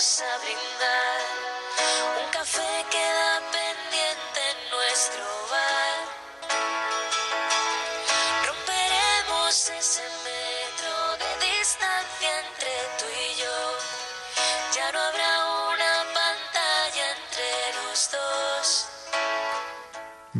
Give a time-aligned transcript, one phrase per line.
[0.00, 1.09] possa brindar.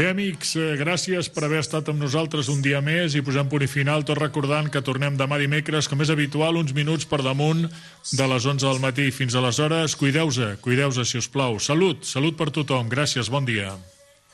[0.00, 3.60] Bé, amics, eh, gràcies per haver estat amb nosaltres un dia més i posem punt
[3.60, 7.66] i final, tot recordant que tornem demà dimecres, com és habitual, uns minuts per damunt
[7.68, 9.10] de les 11 del matí.
[9.12, 11.58] Fins aleshores, cuideu-se, cuideu-se, si us plau.
[11.60, 12.88] Salut, salut per tothom.
[12.88, 13.76] Gràcies, bon dia.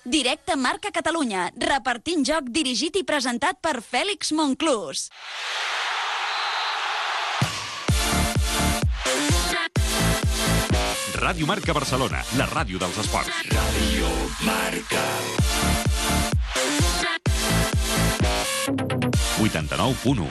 [0.05, 5.09] Directe Marca Catalunya, repartint joc dirigit i presentat per Fèlix Monclús.
[11.26, 13.30] Ràdio Marca Barcelona, la ràdio dels esports.
[13.50, 14.08] Radio
[14.46, 15.02] Marca.
[19.41, 20.30] 89.1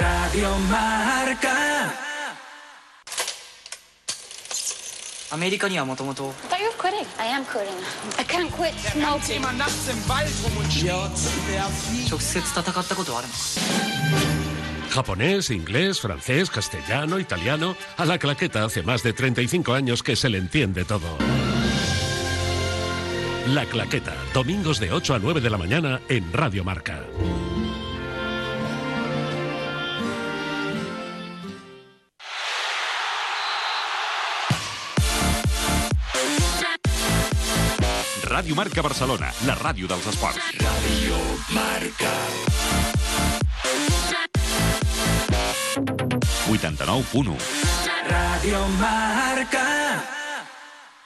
[0.00, 2.00] Radio Marca.
[5.32, 7.06] アメリカにはもともと I thought you were quitting.
[7.20, 7.70] I am quitting.
[8.18, 9.40] I can't quit smoking.
[12.08, 14.33] 直接戦ったことはあるのか
[14.95, 17.75] Japonés, inglés, francés, castellano, italiano.
[17.97, 21.17] A la claqueta hace más de 35 años que se le entiende todo.
[23.47, 27.03] La claqueta, domingos de 8 a 9 de la mañana en Radio Marca.
[38.23, 40.39] Ràdio Marca Barcelona, la ràdio dels esports.
[40.63, 41.19] Radio
[41.51, 42.84] Marca.
[46.47, 47.37] 89.1
[48.07, 50.03] Radio Marca.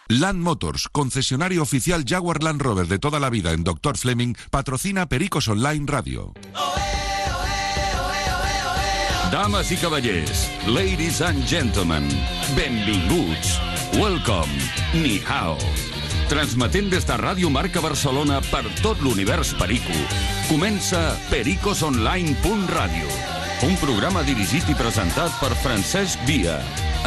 [0.10, 3.96] Land Motors, concesionario oficial Jaguar Land Rover de toda la vida en Dr.
[3.96, 6.34] Fleming, patrocina Pericos Online Radio.
[9.32, 12.10] Dames i cavallers, ladies and gentlemen,
[12.56, 13.60] benvinguts,
[13.94, 14.50] welcome,
[14.94, 15.56] ni hao.
[16.30, 19.94] Transmetent des de Ràdio Marca Barcelona per tot l'univers Perico,
[20.50, 23.06] comença pericosonline.radio,
[23.64, 26.60] un programa dirigit i presentat per Francesc Via,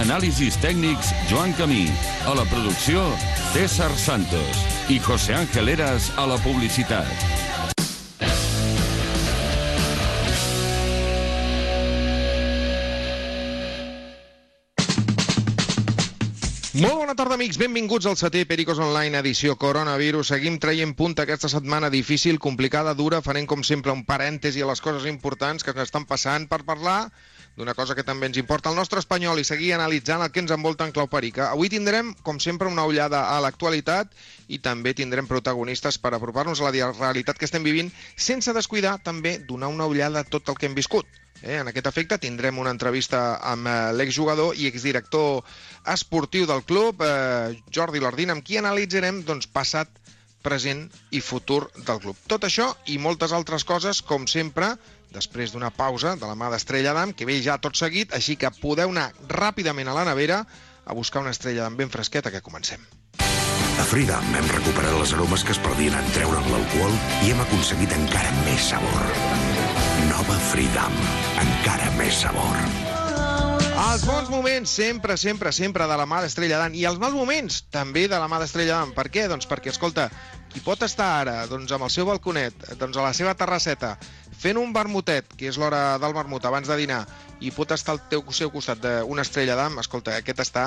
[0.02, 1.86] anàlisis tècnics Joan Camí,
[2.28, 3.06] a la producció
[3.54, 4.66] César Santos.
[4.92, 7.51] I José Ángel Eras a la publicitat.
[16.82, 17.60] Molt bona tarda, amics.
[17.62, 20.32] Benvinguts al setè Pericos Online, edició coronavirus.
[20.32, 23.20] Seguim traient punta aquesta setmana difícil, complicada, dura.
[23.22, 27.12] Farem, com sempre, un parèntesi a les coses importants que ens estan passant per parlar
[27.54, 30.56] d'una cosa que també ens importa al nostre espanyol i seguir analitzant el que ens
[30.58, 31.52] envolta en clau perica.
[31.52, 34.10] Avui tindrem, com sempre, una ullada a l'actualitat
[34.50, 39.38] i també tindrem protagonistes per apropar-nos a la realitat que estem vivint sense descuidar també
[39.38, 41.21] donar una ullada a tot el que hem viscut.
[41.42, 45.42] Eh, en aquest efecte tindrem una entrevista amb eh, l'exjugador i exdirector
[45.90, 49.90] esportiu del club, eh, Jordi Lardín, amb qui analitzarem doncs, passat,
[50.42, 52.18] present i futur del club.
[52.30, 54.72] Tot això i moltes altres coses, com sempre,
[55.14, 58.50] després d'una pausa de la mà d'Estrella d'Am, que ve ja tot seguit, així que
[58.62, 60.42] podeu anar ràpidament a la nevera
[60.84, 62.82] a buscar una estrella d'Am ben fresqueta que comencem.
[63.82, 67.96] A Freedom hem recuperat les aromes que es perdien en treure'n l'alcohol i hem aconseguit
[67.98, 69.41] encara més sabor.
[70.08, 70.94] Nova Freedom,
[71.42, 72.56] encara més sabor.
[73.82, 76.74] Els bons moments, sempre, sempre, sempre de la mà d'Estrella d'Am.
[76.78, 78.94] I els mals moments, també de la mà d'Estrella d'Am.
[78.96, 79.26] Per què?
[79.30, 80.08] Doncs perquè, escolta,
[80.52, 83.94] qui pot estar ara doncs, amb el seu balconet, doncs a la seva terrasseta,
[84.42, 87.04] fent un vermutet, que és l'hora del vermut abans de dinar,
[87.42, 90.64] i pot estar al teu seu costat d'una estrella d'am, escolta, aquest està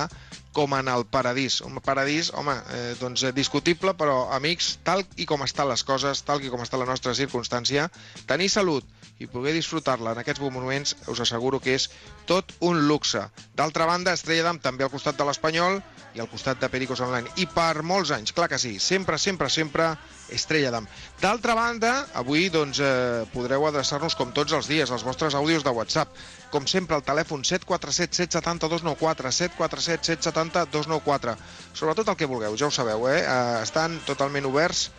[0.56, 1.60] com en el paradís.
[1.68, 6.24] Un paradís, home, eh, doncs eh, discutible, però amics, tal i com estan les coses,
[6.28, 7.90] tal i com està la nostra circumstància,
[8.28, 8.88] tenir salut
[9.20, 11.90] i poder disfrutar-la en aquests moments, us asseguro que és
[12.28, 13.24] tot un luxe.
[13.56, 15.80] D'altra banda, Estrella d'Am també al costat de l'Espanyol
[16.16, 17.32] i al costat de Pericos Online.
[17.40, 19.94] I per molts anys, clar que sí, sempre, sempre, sempre
[20.30, 20.88] Estrella d'Am.
[21.22, 25.74] D'altra banda, avui doncs, eh, podreu adreçar-nos com tots els dies als vostres àudios de
[25.76, 26.10] WhatsApp.
[26.52, 31.36] Com sempre, al telèfon 747 770 294, 747 770 294.
[31.74, 33.22] Sobretot el que vulgueu, ja ho sabeu, eh?
[33.22, 34.90] eh estan totalment oberts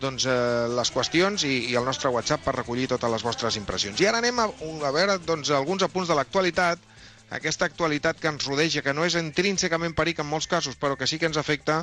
[0.00, 4.00] doncs, eh, les qüestions i, i el nostre WhatsApp per recollir totes les vostres impressions.
[4.00, 4.46] I ara anem a,
[4.86, 6.78] a veure doncs, alguns apunts de l'actualitat,
[7.34, 11.06] aquesta actualitat que ens rodeja, que no és intrínsecament peric en molts casos, però que
[11.10, 11.82] sí que ens afecta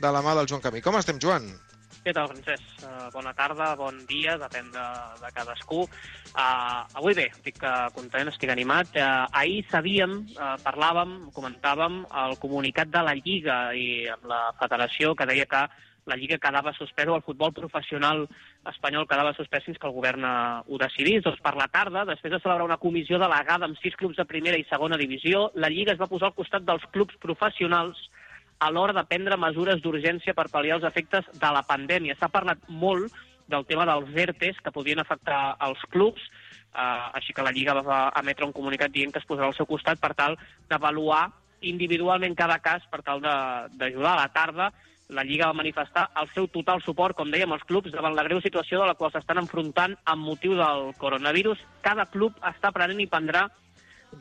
[0.00, 0.80] de la mà del Joan Camí.
[0.84, 1.50] Com estem, Joan?
[2.08, 2.68] Què tal, Francesc?
[2.80, 4.84] Uh, bona tarda, bon dia, depèn de,
[5.20, 5.82] de cadascú.
[6.30, 8.94] Uh, avui bé, estic uh, content, estic animat.
[8.96, 15.12] Uh, ahir sabíem, uh, parlàvem, comentàvem el comunicat de la Lliga i amb la federació
[15.18, 15.60] que deia que
[16.08, 18.24] la Lliga quedava suspès, o el futbol professional
[18.72, 21.20] espanyol quedava suspès fins que el govern ho decidís.
[21.28, 24.56] Doncs per la tarda, després de celebrar una comissió delegada amb sis clubs de primera
[24.56, 28.00] i segona divisió, la Lliga es va posar al costat dels clubs professionals
[28.58, 32.16] a l'hora de prendre mesures d'urgència per pal·liar els efectes de la pandèmia.
[32.18, 33.12] S'ha parlat molt
[33.48, 36.22] del tema dels ERTEs que podien afectar els clubs,
[36.74, 39.66] eh, així que la Lliga va emetre un comunicat dient que es posarà al seu
[39.66, 40.36] costat per tal
[40.68, 41.28] d'avaluar
[41.60, 44.12] individualment cada cas per tal d'ajudar.
[44.12, 44.72] A la tarda
[45.08, 48.42] la Lliga va manifestar el seu total suport, com dèiem, als clubs davant la greu
[48.44, 51.62] situació de la qual s'estan enfrontant amb motiu del coronavirus.
[51.80, 53.46] Cada club està prenent i prendrà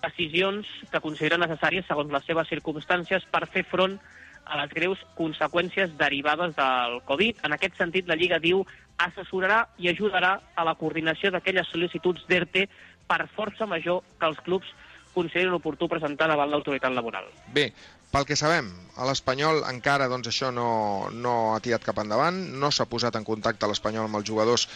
[0.04, 4.00] decisions que considera necessàries segons les seves circumstàncies per fer front
[4.48, 7.44] a les greus conseqüències derivades del Covid.
[7.46, 8.64] En aquest sentit, la Lliga diu
[8.98, 12.68] assessorarà i ajudarà a la coordinació d'aquelles sol·licituds d'ERTE
[13.08, 14.74] per força major que els clubs
[15.18, 17.30] considerin oportú presentar davant l'autoritat laboral.
[17.54, 17.72] Bé,
[18.14, 20.68] pel que sabem, a l'Espanyol encara doncs, això no,
[21.12, 24.68] no ha tirat cap endavant, no s'ha posat en contacte l'Espanyol amb els jugadors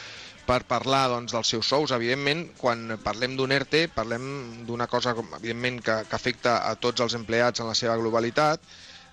[0.48, 1.94] per parlar doncs, dels seus sous.
[1.96, 4.26] Evidentment, quan parlem d'un ERTE, parlem
[4.68, 8.66] d'una cosa, evidentment, que, que afecta a tots els empleats en la seva globalitat,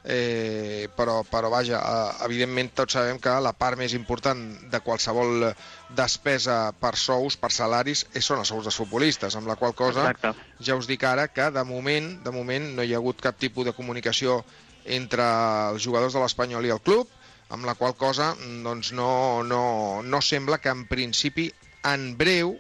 [0.05, 4.41] eh, però, però vaja, eh, evidentment tots sabem que la part més important
[4.71, 5.49] de qualsevol
[5.97, 10.07] despesa per sous, per salaris, és, són els sous dels futbolistes, amb la qual cosa
[10.11, 10.35] Exacte.
[10.65, 13.67] ja us dic ara que de moment, de moment no hi ha hagut cap tipus
[13.69, 14.43] de comunicació
[14.85, 15.25] entre
[15.73, 17.09] els jugadors de l'Espanyol i el club,
[17.51, 18.35] amb la qual cosa
[18.65, 21.49] doncs no, no, no sembla que en principi
[21.89, 22.57] en breu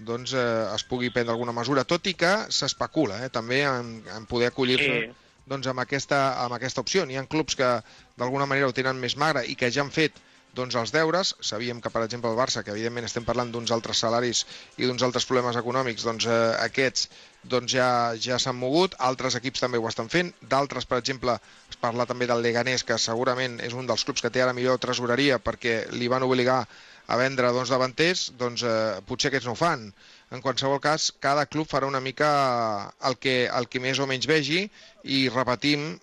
[0.00, 4.26] doncs, eh, es pugui prendre alguna mesura, tot i que s'especula eh, també en, en
[4.30, 5.10] poder acollir-se Sí.
[5.50, 7.04] Doncs, amb, aquesta, amb aquesta opció.
[7.04, 7.70] Hi ha clubs que
[8.20, 10.18] d'alguna manera ho tenen més magre i que ja han fet
[10.54, 11.34] doncs, els deures.
[11.46, 14.44] Sabíem que, per exemple, el Barça, que evidentment estem parlant d'uns altres salaris
[14.78, 17.08] i d'uns altres problemes econòmics, doncs eh, aquests
[17.50, 17.88] doncs, ja,
[18.20, 21.38] ja s'han mogut, altres equips també ho estan fent, d'altres, per exemple,
[21.70, 24.80] es parla també del Leganés, que segurament és un dels clubs que té ara millor
[24.82, 26.64] tresoreria perquè li van obligar
[27.10, 28.74] a vendre doncs, davanters, doncs eh,
[29.06, 29.88] potser aquests no ho fan.
[30.30, 32.30] En qualsevol cas, cada club farà una mica
[33.08, 34.62] el que, el que més o menys vegi
[35.02, 35.96] i repetim,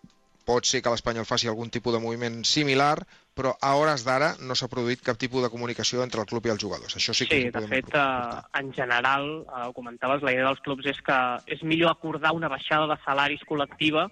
[0.48, 2.98] pot ser que l'Espanyol faci algun tipus de moviment similar,
[3.38, 6.54] però a hores d'ara no s'ha produït cap tipus de comunicació entre el club i
[6.54, 6.96] els jugadors.
[7.00, 10.64] Això sí que Sí, de fet, eh, en general, eh, ho comentaves, la idea dels
[10.66, 11.20] clubs és que
[11.56, 14.08] és millor acordar una baixada de salaris col·lectiva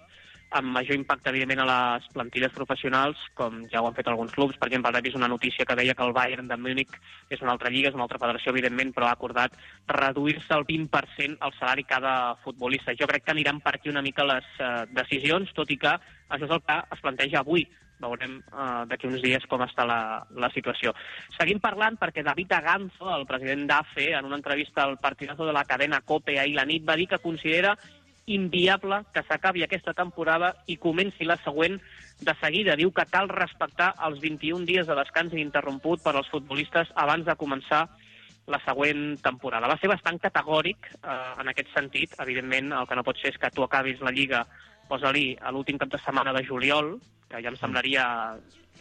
[0.50, 1.66] amb major impacte, evidentment, a
[1.98, 4.58] les plantilles professionals, com ja ho han fet alguns clubs.
[4.58, 6.92] Per exemple, ara he vist una notícia que deia que el Bayern de Múnich
[7.30, 9.56] és una altra lliga, és una altra federació, evidentment, però ha acordat
[9.88, 12.94] reduir-se el 20% el salari cada futbolista.
[12.98, 15.96] Jo crec que aniran per aquí una mica les eh, decisions, tot i que
[16.28, 17.66] això és el que es planteja avui.
[17.96, 20.00] Veurem eh, d'aquí uns dies com està la,
[20.36, 20.92] la situació.
[21.36, 25.64] Seguim parlant perquè David Aganzo, el president d'AFE, en una entrevista al partidazo de la
[25.64, 27.76] cadena COPE ahir la nit, va dir que considera
[28.26, 31.78] inviable que s'acabi aquesta temporada i comenci la següent
[32.20, 32.74] de seguida.
[32.76, 37.36] Diu que cal respectar els 21 dies de descans ininterromput per als futbolistes abans de
[37.38, 37.86] començar
[38.46, 39.70] la següent temporada.
[39.70, 42.14] Va ser bastant categòric eh, en aquest sentit.
[42.22, 44.44] Evidentment, el que no pot ser és que tu acabis la Lliga,
[44.90, 46.94] posa-li a l'últim cap de setmana de juliol,
[47.30, 48.06] que ja em semblaria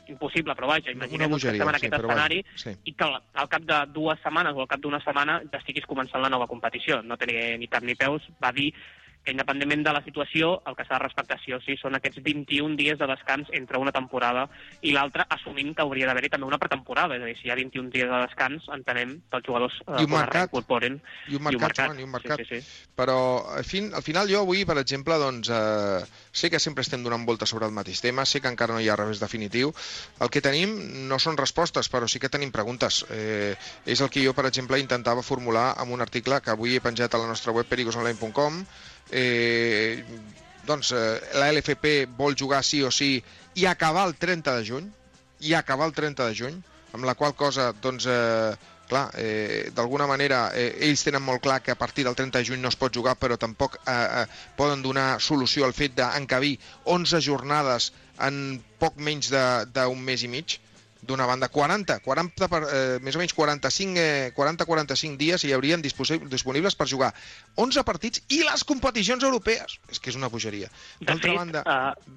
[0.06, 2.76] impossible, però vaja, imaginem que estem en sí, aquest vaja, escenari sí.
[2.86, 6.22] i que al, cap de dues setmanes o al cap d'una setmana ja estiguis començant
[6.22, 7.02] la nova competició.
[7.02, 8.28] No té ni cap ni peus.
[8.42, 8.70] Va dir
[9.26, 12.22] que independentment de la situació, el que s'ha de respectar sí o sí són aquests
[12.24, 14.46] 21 dies de descans entre una temporada
[14.86, 17.18] i l'altra, assumint que hauria d'haver-hi també una pretemporada.
[17.18, 19.90] És a dir, si hi ha 21 dies de descans, entenem que els jugadors eh,
[19.90, 20.42] I un quan es marcat.
[20.46, 21.00] reincorporen.
[21.32, 22.44] I un marcat, Joan, i un marcat.
[22.44, 22.90] Sí, sí, sí.
[22.96, 23.18] Però
[23.58, 27.26] al, fin, al final jo avui, per exemple, doncs, eh, sé que sempre estem donant
[27.26, 29.74] voltes sobre el mateix tema, sé que encara no hi ha revés definitiu.
[30.22, 30.76] El que tenim
[31.10, 33.04] no són respostes, però sí que tenim preguntes.
[33.10, 33.56] Eh,
[33.86, 37.16] és el que jo, per exemple, intentava formular amb un article que avui he penjat
[37.16, 38.66] a la nostra web perigosonline.com.
[39.12, 40.04] Eh,
[40.66, 43.18] doncs eh, la LFP vol jugar sí o sí
[43.56, 44.88] i acabar el 30 de juny,
[45.46, 46.56] i acabar el 30 de juny,
[46.94, 48.56] amb la qual cosa, doncs, eh,
[48.90, 52.50] clar, eh, d'alguna manera eh, ells tenen molt clar que a partir del 30 de
[52.50, 54.26] juny no es pot jugar, però tampoc eh, eh,
[54.58, 56.58] poden donar solució al fet d'encabir
[56.98, 57.92] 11 jornades
[58.28, 60.60] en poc menys d'un mes i mig
[61.08, 65.82] d'una banda, 40, 40 per, eh, més o menys 45, eh, 40-45 dies hi haurien
[65.82, 67.14] disponibles per jugar
[67.56, 69.80] 11 partits i les competicions europees.
[69.92, 70.70] És que és una bogeria.
[71.00, 72.16] D'altra banda, eh,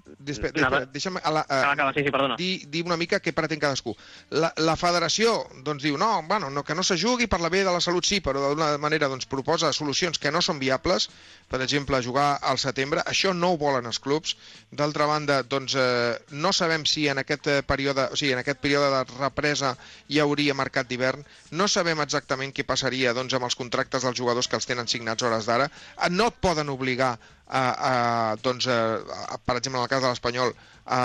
[0.93, 2.37] deixa'm a la, Acaba, acaba, sí, sí, perdona.
[2.37, 3.95] dir, dir una mica què pretén cadascú.
[4.31, 7.65] La, la federació doncs, diu no, bueno, no, que no se jugui per la bé
[7.65, 11.09] de la salut sí, però d'alguna manera doncs, proposa solucions que no són viables,
[11.49, 14.37] per exemple, jugar al setembre, això no ho volen els clubs.
[14.71, 18.61] D'altra banda, doncs, eh, no sabem si en aquest eh, període, o sigui, en aquest
[18.61, 19.75] període període de represa
[20.09, 21.25] hi hauria mercat d'hivern.
[21.51, 25.23] No sabem exactament què passaria doncs, amb els contractes dels jugadors que els tenen signats
[25.23, 25.69] hores d'ara.
[25.97, 27.19] Eh, No et poden obligar,
[27.49, 28.99] a, a, doncs, a,
[29.35, 30.55] a, per exemple, en el cas de l'Espanyol,
[30.85, 31.01] a,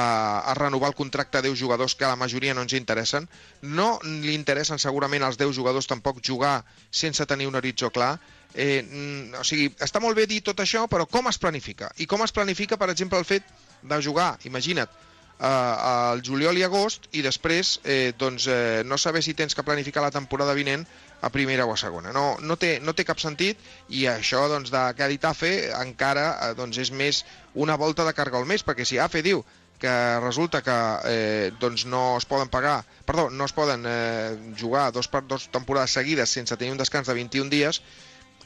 [0.52, 3.28] a renovar el contracte a 10 jugadors que a la majoria no ens interessen.
[3.62, 8.18] No li interessen segurament als 10 jugadors tampoc jugar sense tenir un horitzó clar.
[8.54, 11.90] Eh, mm, o sigui, està molt bé dir tot això, però com es planifica?
[11.98, 13.48] I com es planifica, per exemple, el fet
[13.84, 19.24] de jugar, imagina't, eh, al juliol i agost i després eh, doncs, eh, no saber
[19.24, 20.86] si tens que planificar la temporada vinent
[21.22, 22.12] a primera o a segona.
[22.12, 23.60] No, no, té, no té cap sentit
[23.90, 27.24] i això doncs, de que ha dit AFE encara eh, doncs, és més
[27.56, 29.44] una volta de cargar el mes, perquè si AFE diu
[29.84, 30.76] que resulta que
[31.12, 35.92] eh, doncs no es poden pagar, perdó, no es poden eh, jugar dos, dos temporades
[35.92, 37.82] seguides sense tenir un descans de 21 dies,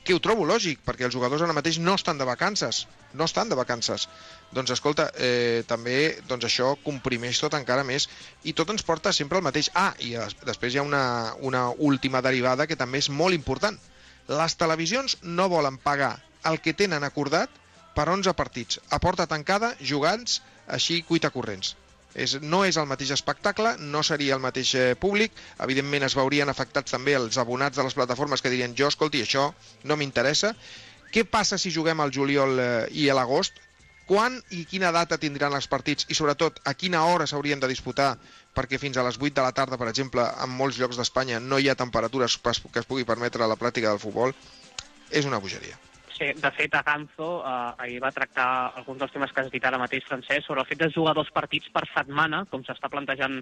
[0.07, 3.49] que ho trobo lògic, perquè els jugadors ara mateix no estan de vacances, no estan
[3.51, 4.07] de vacances.
[4.55, 8.07] Doncs escolta, eh, també doncs això comprimeix tot encara més
[8.47, 9.69] i tot ens porta sempre al mateix.
[9.75, 13.77] Ah, i des- després hi ha una, una última derivada que també és molt important.
[14.27, 16.13] Les televisions no volen pagar
[16.45, 17.49] el que tenen acordat
[17.93, 21.75] per 11 partits, a porta tancada, jugants així cuita corrents.
[22.15, 26.49] És, no és el mateix espectacle, no seria el mateix eh, públic, evidentment es veurien
[26.49, 29.51] afectats també els abonats de les plataformes que dirien jo, escolti, això
[29.83, 30.55] no m'interessa.
[31.13, 33.59] Què passa si juguem al juliol eh, i a l'agost?
[34.07, 38.13] Quan i quina data tindran els partits i sobretot a quina hora s'haurien de disputar
[38.55, 41.59] perquè fins a les 8 de la tarda, per exemple, en molts llocs d'Espanya no
[41.59, 44.31] hi ha temperatures que es pugui permetre la pràctica del futbol,
[45.11, 45.75] és una bogeria.
[46.17, 48.47] Sí, de fet, a Ganzo eh, ahir va tractar
[48.79, 51.29] alguns dels temes que has dit ara mateix, Francesc, sobre el fet de jugar dos
[51.35, 53.35] partits per setmana, com s'està plantejant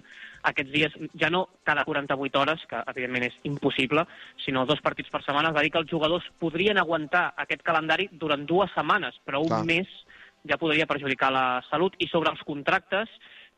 [0.50, 4.04] aquests dies, ja no cada 48 hores, que evidentment és impossible,
[4.44, 5.54] sinó dos partits per setmana.
[5.56, 9.64] Va dir que els jugadors podrien aguantar aquest calendari durant dues setmanes, però un Clar.
[9.64, 9.96] mes
[10.48, 11.94] ja podria perjudicar la salut.
[11.98, 13.08] I sobre els contractes,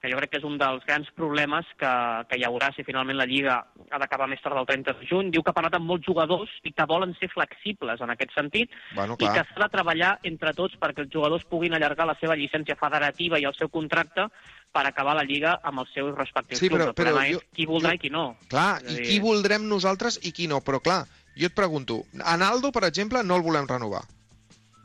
[0.00, 1.88] que jo crec que és un dels grans problemes que,
[2.30, 3.56] que hi haurà si finalment la Lliga
[3.90, 5.32] ha d'acabar més tard del 30 de juny.
[5.34, 8.70] Diu que ha parlat amb molts jugadors i que volen ser flexibles en aquest sentit
[8.94, 12.36] Bueno, i que s'ha de treballar entre tots perquè els jugadors puguin allargar la seva
[12.38, 14.28] llicència federativa i el seu contracte
[14.70, 16.84] per acabar la Lliga amb els seus respectius Sí, clubs.
[16.84, 18.36] però- el problema però jo- és qui voldrà jo- i qui no.
[18.48, 22.04] Clar, a i dir- qui voldrem nosaltres i qui no, però clar, jo et pregunto,
[22.24, 24.04] Analdo, per exemple, no el volem renovar.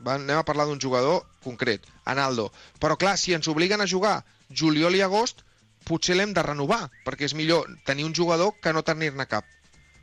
[0.04, 2.50] Anem a parlar d'un jugador concret, Analdo.
[2.80, 5.44] Però clar, si ens obliguen a jugar juliol i agost,
[5.88, 9.46] potser l'hem de renovar, perquè és millor tenir un jugador que no tenir-ne cap.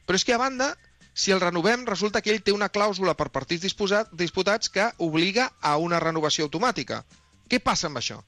[0.05, 0.71] Però és que a banda,
[1.13, 5.51] si el renovem, resulta que ell té una clàusula per partits disposat, disputats que obliga
[5.61, 7.03] a una renovació automàtica.
[7.49, 8.21] Què passa amb això?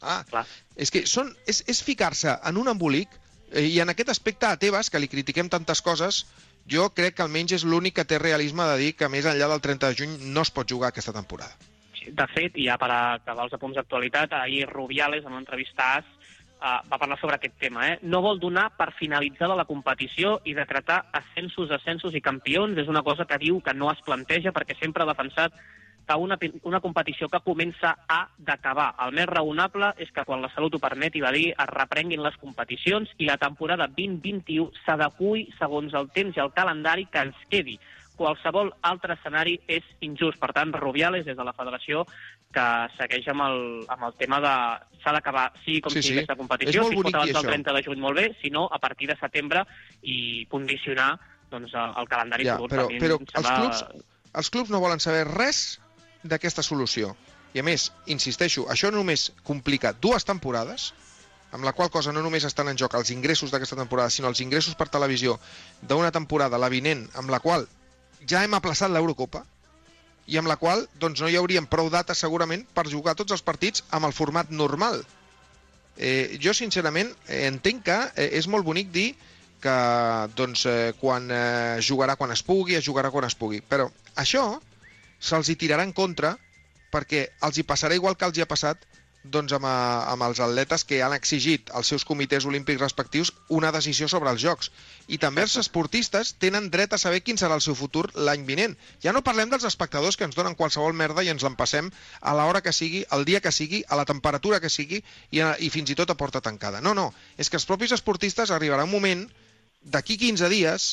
[0.00, 0.44] Ah, Clar.
[0.76, 3.08] és que són, és, és ficar-se en un embolic
[3.50, 6.26] eh, i en aquest aspecte a Tebas, que li critiquem tantes coses,
[6.70, 9.62] jo crec que almenys és l'únic que té realisme de dir que més enllà del
[9.62, 11.54] 30 de juny no es pot jugar aquesta temporada.
[12.06, 16.00] De fet, i ja per acabar els apunts d'actualitat, ahir Rubiales, en una entrevista a
[16.00, 17.88] eh, va parlar sobre aquest tema.
[17.88, 17.98] Eh?
[18.02, 22.78] No vol donar per finalitzada la competició i decretar ascensos, ascensos i campions.
[22.78, 25.58] És una cosa que diu que no es planteja perquè sempre ha defensat
[26.06, 28.92] que una, una competició que comença ha d'acabar.
[29.06, 32.36] El més raonable és que quan la salut ho permeti, va dir, es reprenguin les
[32.38, 37.78] competicions i la temporada 2021 s'adequi segons el temps i el calendari que ens quedi
[38.16, 40.40] qualsevol altre escenari és injust.
[40.40, 42.06] Per tant, Rubiales, des de la federació,
[42.54, 43.58] que segueix amb el,
[43.92, 44.52] amb el tema de
[45.02, 46.14] s'ha d'acabar, sí com Sí, sí, sí.
[46.18, 47.52] aquesta competició, si es pot abans del això.
[47.52, 49.66] 30 de juny molt bé, si no, a partir de setembre
[50.02, 51.12] i condicionar
[51.50, 52.88] doncs, el, calendari Ja, futur.
[52.88, 53.84] però, però els, clubs,
[54.34, 55.78] els clubs no volen saber res
[56.28, 57.14] d'aquesta solució.
[57.54, 60.92] I a més, insisteixo, això només complica dues temporades,
[61.56, 64.42] amb la qual cosa no només estan en joc els ingressos d'aquesta temporada, sinó els
[64.44, 65.38] ingressos per televisió
[65.82, 67.68] d'una temporada, la vinent, amb la qual
[68.28, 69.44] ja hem aplaçat l'Eurocopa,
[70.26, 73.44] i amb la qual doncs, no hi haurien prou dates segurament per jugar tots els
[73.46, 75.04] partits amb el format normal.
[75.96, 79.08] Eh, jo, sincerament, eh, entenc que eh, és molt bonic dir
[79.62, 79.76] que
[80.36, 83.62] doncs, eh, quan eh, jugarà quan es pugui, es jugarà quan es pugui.
[83.62, 84.44] Però això
[85.30, 86.36] se'ls hi tirarà en contra
[86.94, 88.86] perquè els hi passarà igual que els hi ha passat
[89.30, 93.72] doncs, amb, a, amb els atletes que han exigit als seus comitès olímpics respectius una
[93.74, 94.70] decisió sobre els Jocs.
[95.08, 98.76] I també els esportistes tenen dret a saber quin serà el seu futur l'any vinent.
[99.02, 101.90] Ja no parlem dels espectadors que ens donen qualsevol merda i ens l'empassem
[102.20, 105.54] a l'hora que sigui, el dia que sigui, a la temperatura que sigui i, a,
[105.58, 106.80] i fins i tot a porta tancada.
[106.80, 109.26] No, no, és que els propis esportistes arribarà un moment
[109.82, 110.90] d'aquí 15 dies,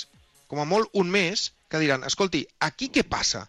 [0.48, 3.48] com a molt un mes, que diran, escolti, aquí què passa?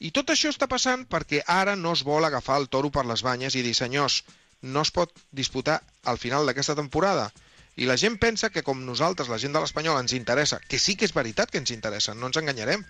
[0.00, 3.22] I tot això està passant perquè ara no es vol agafar el toro per les
[3.22, 4.22] banyes i dir, senyors,
[4.62, 7.30] no es pot disputar al final d'aquesta temporada.
[7.76, 10.94] I la gent pensa que com nosaltres, la gent de l'Espanyol, ens interessa, que sí
[10.96, 12.84] que és veritat que ens interessa, no ens enganyarem,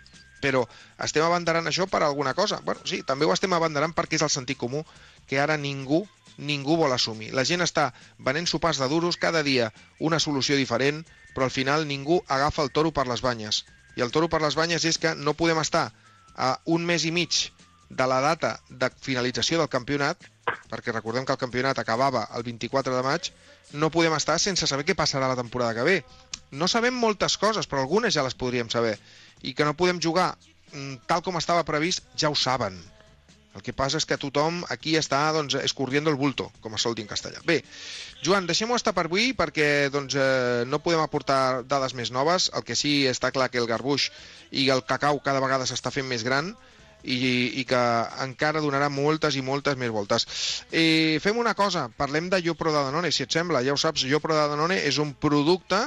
[0.45, 0.65] però
[1.07, 2.61] estem abanderant això per alguna cosa.
[2.65, 4.85] Bueno, sí, també ho estem abanderant perquè és el sentit comú
[5.29, 6.05] que ara ningú
[6.37, 7.31] ningú vol assumir.
[7.35, 9.71] La gent està venent sopars de duros cada dia,
[10.01, 13.65] una solució diferent, però al final ningú agafa el toro per les banyes.
[13.95, 15.93] I el toro per les banyes és que no podem estar
[16.35, 17.49] a un mes i mig
[17.91, 20.25] de la data de finalització del campionat,
[20.71, 23.31] perquè recordem que el campionat acabava el 24 de maig,
[23.73, 25.97] no podem estar sense saber què passarà la temporada que ve.
[26.53, 28.97] No sabem moltes coses, però algunes ja les podríem saber.
[29.43, 30.35] I que no podem jugar
[30.73, 32.79] mm, tal com estava previst, ja ho saben.
[33.55, 36.97] El que passa és que tothom aquí està doncs, escorriendo el bulto, com es sol
[36.99, 37.43] dir en castellà.
[37.47, 37.61] Bé,
[38.27, 42.51] Joan, deixem-ho estar per avui perquè doncs, eh, no podem aportar dades més noves.
[42.55, 44.11] El que sí està clar que el garbuix
[44.51, 46.51] i el cacau cada vegada s'està fent més gran
[47.05, 47.83] i, i que
[48.25, 50.27] encara donarà moltes i moltes més voltes.
[50.73, 53.63] Eh, fem una cosa, parlem de Yopro de Danone, si et sembla.
[53.67, 55.85] Ja ho saps, Yopro de Danone és un producte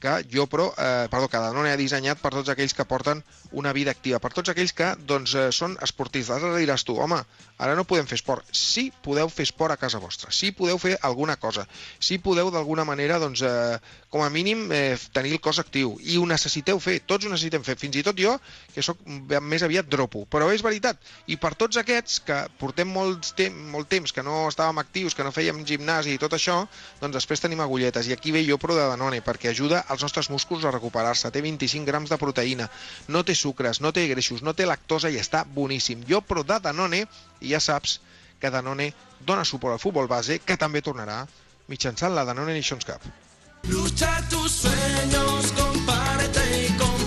[0.00, 3.90] que Yopro, eh, perdó, que Danone ha dissenyat per tots aquells que porten una vida
[3.90, 6.36] activa, per tots aquells que doncs, eh, són esportistes.
[6.36, 7.18] Ara diràs tu, home,
[7.58, 8.46] ara no podem fer esport.
[8.52, 11.66] Sí podeu fer esport a casa vostra, sí podeu fer alguna cosa,
[11.98, 13.78] sí podeu d'alguna manera, doncs, eh,
[14.08, 15.96] com a mínim, eh, tenir el cos actiu.
[16.00, 18.32] I ho necessiteu fer, tots ho necessitem fer, fins i tot jo,
[18.72, 20.24] que sóc més aviat dropo.
[20.32, 20.96] Però és veritat,
[21.28, 25.26] i per tots aquests que portem molt, tem molt temps que no estàvem actius, que
[25.26, 26.62] no fèiem gimnàs i tot això,
[27.02, 28.08] doncs després tenim agulletes.
[28.08, 31.30] I aquí ve Yopro de Danone, perquè ajuda els nostres músculs a recuperar-se.
[31.30, 32.70] Té 25 grams de proteïna,
[33.08, 36.08] no té sucres, no té greixos, no té lactosa i està boníssim.
[36.08, 37.04] Jo, però de Danone,
[37.44, 38.00] i ja saps
[38.40, 41.26] que Danone dona suport al futbol base, que també tornarà
[41.68, 43.27] mitjançant la Danone Nations Cup.
[43.64, 46.97] Lucha tus sueños, compárete y compite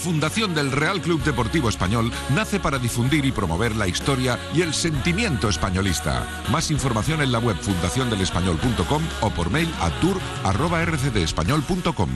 [0.00, 4.72] Fundación del Real Club Deportivo Español nace para difundir y promover la historia y el
[4.72, 6.26] sentimiento españolista.
[6.50, 12.08] Más información en la web fundaciondelespañol.com o por mail a tour.rcdespañol.com.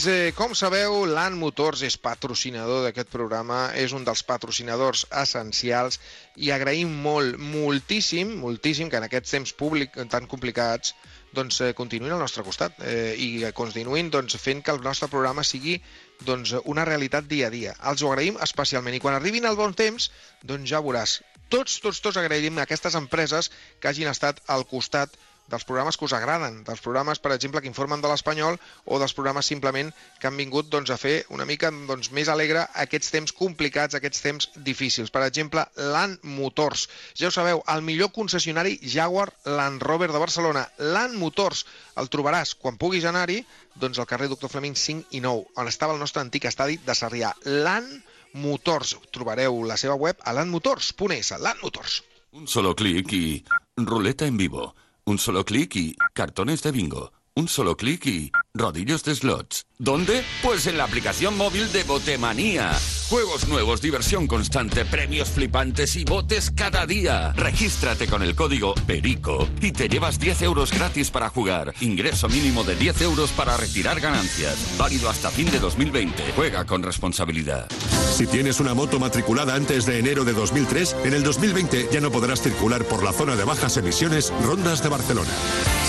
[0.00, 5.98] Amics, eh, com sabeu, l'An Motors és patrocinador d'aquest programa, és un dels patrocinadors essencials
[6.40, 10.94] i agraïm molt, moltíssim, moltíssim que en aquests temps públic tan complicats
[11.36, 15.44] doncs, eh, continuïn al nostre costat eh, i continuïn doncs, fent que el nostre programa
[15.44, 15.76] sigui
[16.24, 17.76] doncs, una realitat dia a dia.
[17.92, 20.08] Els ho agraïm especialment i quan arribin el bon temps,
[20.40, 21.18] doncs ja veuràs.
[21.52, 26.06] Tots, tots, tots agraïm a aquestes empreses que hagin estat al costat dels programes que
[26.06, 30.28] us agraden, dels programes, per exemple, que informen de l'espanyol o dels programes simplement que
[30.30, 34.50] han vingut doncs, a fer una mica doncs, més alegre aquests temps complicats, aquests temps
[34.70, 35.10] difícils.
[35.10, 36.86] Per exemple, Land Motors.
[37.18, 40.66] Ja ho sabeu, el millor concessionari Jaguar Land Rover de Barcelona.
[40.78, 41.64] Land Motors
[42.00, 43.42] el trobaràs quan puguis anar-hi
[43.80, 46.96] doncs, al carrer Doctor Fleming 5 i 9, on estava el nostre antic estadi de
[46.96, 47.34] Sarrià.
[47.44, 47.98] Land
[48.32, 48.94] Motors.
[49.14, 51.32] Trobareu la seva web a landmotors.es.
[51.38, 52.02] Land Motors.
[52.32, 53.44] Un solo clic y
[53.76, 54.74] ruleta en vivo.
[55.04, 57.12] Un solo clic y cartones de bingo.
[57.34, 59.66] Un solo clic y rodillos de slots.
[59.78, 60.22] ¿Dónde?
[60.42, 62.72] Pues en la aplicación móvil de Botemanía.
[63.08, 67.32] Juegos nuevos, diversión constante, premios flipantes y botes cada día.
[67.32, 71.72] Regístrate con el código PERICO y te llevas 10 euros gratis para jugar.
[71.80, 74.76] Ingreso mínimo de 10 euros para retirar ganancias.
[74.76, 76.32] Válido hasta fin de 2020.
[76.36, 77.68] Juega con responsabilidad.
[78.14, 82.10] Si tienes una moto matriculada antes de enero de 2003, en el 2020 ya no
[82.10, 85.30] podrás circular por la zona de bajas emisiones Rondas de Barcelona.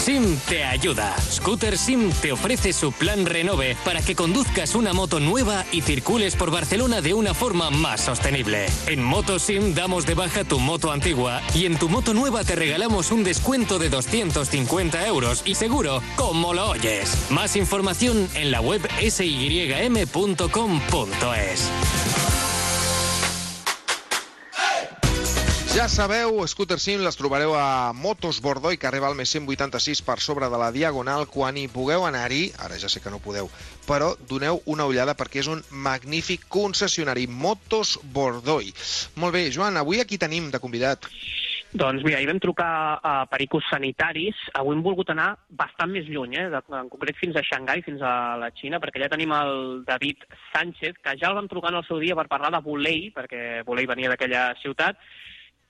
[0.01, 1.15] SIM te ayuda.
[1.19, 6.35] Scooter SIM te ofrece su plan Renove para que conduzcas una moto nueva y circules
[6.35, 8.65] por Barcelona de una forma más sostenible.
[8.87, 13.11] En MotoSim damos de baja tu moto antigua y en tu moto nueva te regalamos
[13.11, 17.15] un descuento de 250 euros y seguro como lo oyes.
[17.29, 20.41] Más información en la web sym.com.es.
[25.71, 30.49] Ja sabeu, Scooter Sim les trobareu a Motos Bordó i carrer Balmes 186 per sobre
[30.51, 31.29] de la Diagonal.
[31.31, 33.47] Quan hi pugueu anar-hi, ara ja sé que no podeu,
[33.87, 38.73] però doneu una ullada perquè és un magnífic concessionari, Motos Bordoi.
[39.15, 41.07] Molt bé, Joan, avui aquí tenim de convidat.
[41.71, 44.35] Doncs mira, ahir vam trucar a pericos sanitaris.
[44.59, 46.49] Avui hem volgut anar bastant més lluny, eh?
[46.51, 50.99] en concret fins a Xangai, fins a la Xina, perquè allà tenim el David Sánchez,
[50.99, 53.87] que ja el vam trucar en el seu dia per parlar de Volei, perquè Volei
[53.87, 54.99] venia d'aquella ciutat.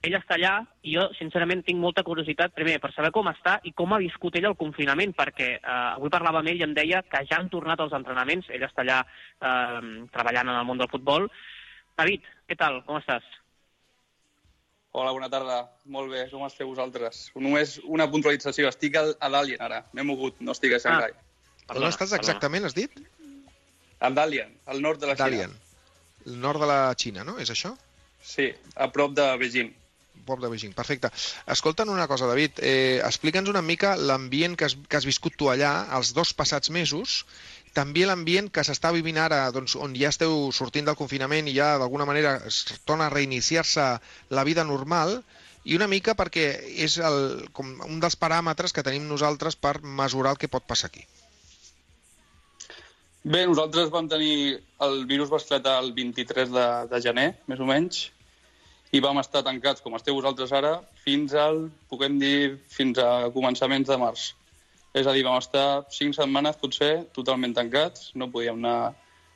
[0.02, 3.74] Ell està allà i jo, sincerament, tinc molta curiositat, primer, per saber com està i
[3.78, 7.04] com ha viscut ell el confinament, perquè eh, avui parlava amb ell i em deia
[7.06, 10.90] que ja han tornat els entrenaments, ell està allà eh, treballant en el món del
[10.90, 11.30] futbol,
[12.02, 12.80] David, què tal?
[12.88, 13.26] Com estàs?
[14.92, 15.60] Hola, bona tarda.
[15.94, 17.28] Molt bé, com esteu vosaltres?
[17.40, 18.68] Només una puntualització.
[18.72, 19.84] Estic a, a Dalian ara.
[19.96, 21.14] M'he mogut, no estic a Shanghai.
[21.68, 22.98] Ah, On estàs exactament, has dit?
[24.04, 25.54] A Dalian, al nord de la Dalian.
[25.54, 26.26] Xina.
[26.26, 27.38] El nord de la Xina, no?
[27.40, 27.72] És això?
[28.22, 29.72] Sí, a prop de Beijing.
[30.26, 31.12] Pop de Beijing, perfecte.
[31.56, 35.72] Escolta'm una cosa, David, eh, explica'ns una mica l'ambient que, que has viscut tu allà
[35.98, 37.22] els dos passats mesos,
[37.78, 41.78] també l'ambient que s'està vivint ara, doncs, on ja esteu sortint del confinament i ja
[41.80, 43.88] d'alguna manera es torna a reiniciar-se
[44.36, 45.22] la vida normal,
[45.64, 46.46] i una mica perquè
[46.86, 50.90] és el, com un dels paràmetres que tenim nosaltres per mesurar el que pot passar
[50.90, 51.06] aquí.
[53.24, 54.62] Bé, nosaltres vam tenir...
[54.82, 58.08] El virus va esclatar el 23 de, de gener, més o menys,
[58.91, 63.88] i vam estar tancats, com esteu vosaltres ara, fins al, puguem dir, fins a començaments
[63.88, 64.32] de març.
[64.93, 68.91] És a dir, vam estar cinc setmanes, potser, totalment tancats, no podíem anar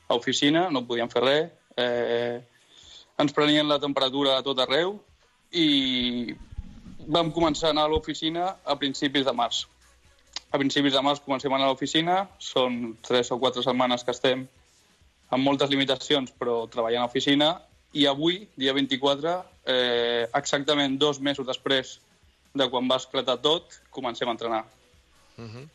[0.10, 2.42] a oficina, no podíem fer res, eh,
[3.18, 4.98] ens prenien la temperatura a tot arreu
[5.56, 6.36] i
[7.08, 9.64] vam començar a anar a l'oficina a principis de març.
[10.52, 14.12] A principis de març comencem a anar a l'oficina, són tres o quatre setmanes que
[14.12, 14.44] estem
[15.32, 17.54] amb moltes limitacions, però treballant a l'oficina,
[17.96, 19.36] i avui, dia 24,
[19.72, 21.96] eh, exactament dos mesos després
[22.56, 24.66] de quan va esclatar tot, comencem a entrenar.
[25.38, 25.68] Uh -huh.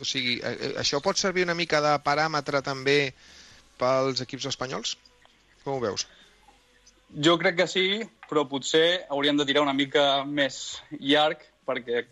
[0.00, 3.14] O sigui, eh, eh, això pot servir una mica de paràmetre també
[3.80, 4.96] pels equips espanyols?
[5.64, 6.06] Com ho veus?
[7.22, 12.04] Jo crec que sí, però potser hauríem de tirar una mica més llarg perquè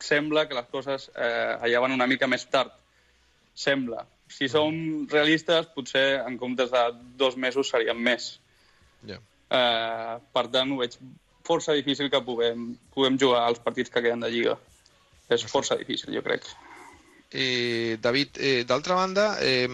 [0.00, 2.72] sembla que les coses eh, allà van una mica més tard.
[3.54, 4.06] Sembla.
[4.28, 6.84] Si som realistes, potser en comptes de
[7.20, 8.40] dos mesos serien més.
[9.08, 9.20] Ja.
[9.52, 10.98] Eh, per tant, ho veig
[11.46, 14.58] força difícil que puguem, puguem jugar als partits que queden de Lliga.
[15.32, 16.46] És força difícil, jo crec.
[17.34, 19.66] Eh, David, eh, d'altra banda, eh,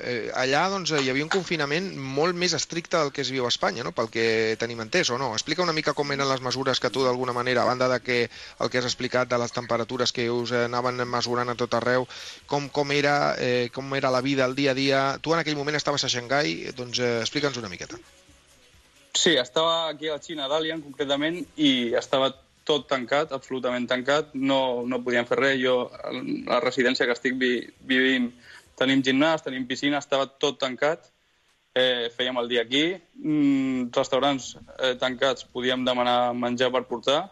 [0.00, 3.50] eh, allà doncs, hi havia un confinament molt més estricte del que es viu a
[3.50, 3.90] Espanya, no?
[3.90, 5.32] pel que tenim entès, o no?
[5.34, 8.18] Explica una mica com eren les mesures que tu, d'alguna manera, a banda de que
[8.60, 12.06] el que has explicat de les temperatures que us anaven mesurant a tot arreu,
[12.46, 15.04] com, com, era, eh, com era la vida, el dia a dia...
[15.18, 17.98] Tu en aquell moment estaves a Xangai, doncs eh, explica'ns una miqueta.
[17.98, 18.21] Sí,
[19.12, 22.32] estava aquí a la Xina, a Dalian, concretament, i estava
[22.64, 25.58] tot tancat, absolutament tancat, no, no podíem fer res.
[25.60, 27.56] Jo, a la residència que estic vi,
[27.88, 28.30] vivint,
[28.78, 31.10] tenim gimnàs, tenim piscina, estava tot tancat.
[31.74, 32.84] Eh, fèiem el dia aquí,
[33.16, 37.22] mm, restaurants eh, tancats, podíem demanar menjar per portar,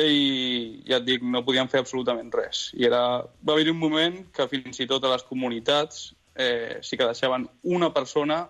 [0.00, 2.70] i ja et dic, no podíem fer absolutament res.
[2.78, 3.02] I era...
[3.44, 7.48] va haver un moment que fins i tot a les comunitats eh, sí que deixaven
[7.62, 8.46] una persona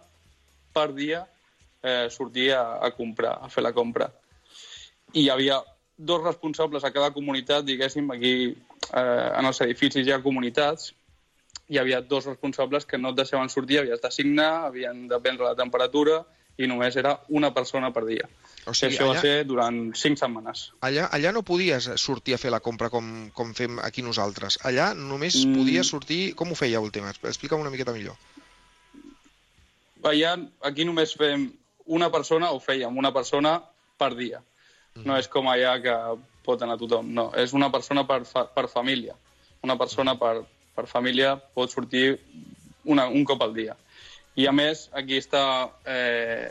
[0.73, 1.25] per dia
[1.83, 4.11] eh, sortir a, a comprar, a fer la compra.
[5.13, 5.61] I hi havia
[5.97, 10.95] dos responsables a cada comunitat, diguéssim, aquí eh, en els edificis hi ha comunitats,
[11.71, 15.45] hi havia dos responsables que no et deixaven sortir, havies de signar, havien de prendre
[15.47, 16.23] la temperatura
[16.61, 18.27] i només era una persona per dia.
[18.69, 20.67] O sigui, Això allà- va ser durant cinc setmanes.
[20.85, 24.59] Allà, allà no podies sortir a fer la compra com, com fem aquí nosaltres.
[24.69, 25.55] Allà només Mm.
[25.57, 26.35] podies sortir...
[26.35, 27.15] Com ho fèieu el tema?
[27.23, 28.17] Explica'm una miqueta millor.
[30.03, 31.51] Allà, aquí només fem
[31.87, 33.61] una persona, o fèiem una persona
[33.99, 34.43] per dia.
[35.05, 35.95] No és com allà que
[36.45, 37.31] pot anar tothom, no.
[37.37, 39.15] És una persona per, fa, per família.
[39.63, 40.43] Una persona per,
[40.75, 42.19] per família pot sortir
[42.85, 43.77] una, un cop al dia.
[44.37, 45.43] I a més, aquí està
[45.85, 46.51] eh,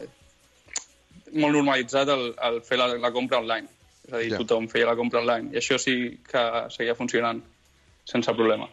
[1.34, 3.68] molt normalitzat el, el fer la, la compra online.
[4.08, 4.38] És a dir, Ja.
[4.42, 5.54] tothom feia la compra online.
[5.54, 7.42] I això sí que seguia funcionant
[8.06, 8.70] sense problema.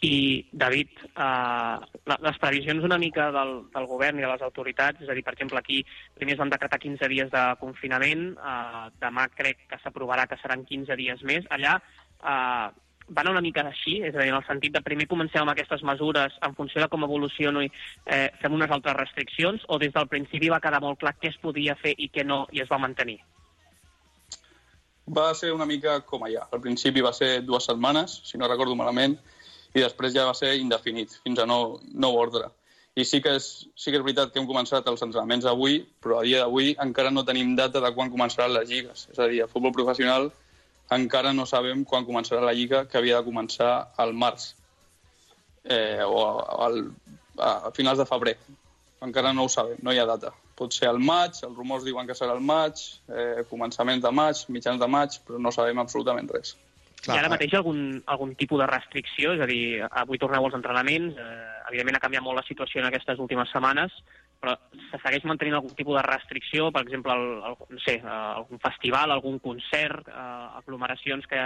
[0.00, 5.08] I, David, eh, les previsions una mica del, del govern i de les autoritats, és
[5.10, 5.80] a dir, per exemple, aquí
[6.14, 10.62] primer es van decretar 15 dies de confinament, eh, demà crec que s'aprovarà que seran
[10.68, 11.48] 15 dies més.
[11.50, 12.68] Allà eh,
[13.08, 15.54] va anar una mica així, és a dir, en el sentit de primer comencem amb
[15.54, 17.66] aquestes mesures, en funció de com evolucioni,
[18.06, 21.40] eh, fem unes altres restriccions, o des del principi va quedar molt clar què es
[21.42, 23.18] podia fer i què no, i es va mantenir?
[25.08, 26.44] Va ser una mica com allà.
[26.52, 29.16] Al principi va ser dues setmanes, si no recordo malament,
[29.74, 32.48] i després ja va ser indefinit, fins a nou, nou ordre.
[32.98, 33.46] I sí que, és,
[33.78, 37.12] sí que és veritat que hem començat els entrenaments avui, però a dia d'avui encara
[37.14, 39.06] no tenim data de quan començaran les lligues.
[39.12, 40.32] És a dir, a futbol professional
[40.96, 44.54] encara no sabem quan començarà la lliga, que havia de començar al març
[45.64, 46.24] eh, o
[46.64, 46.80] al,
[47.38, 48.34] a finals de febrer.
[49.04, 50.32] Encara no ho sabem, no hi ha data.
[50.58, 52.80] Pot ser al maig, els rumors diuen que serà al maig,
[53.12, 56.56] eh, començaments de maig, mitjans de maig, però no sabem absolutament res.
[56.98, 59.34] Clar, I ara mateix algun, algun tipus de restricció?
[59.36, 62.88] És a dir, avui torneu als entrenaments, eh, evidentment ha canviat molt la situació en
[62.88, 63.94] aquestes últimes setmanes,
[64.42, 64.54] però
[64.90, 68.58] se segueix mantenint algun tipus de restricció, per exemple, el, el, no sé, eh, algun
[68.62, 71.44] festival, algun concert, eh, aglomeracions, que,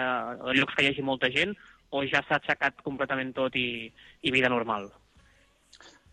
[0.57, 1.53] llocs que hi hagi molta gent,
[1.93, 3.91] o ja s'ha aixecat completament tot i,
[4.25, 4.89] i vida normal?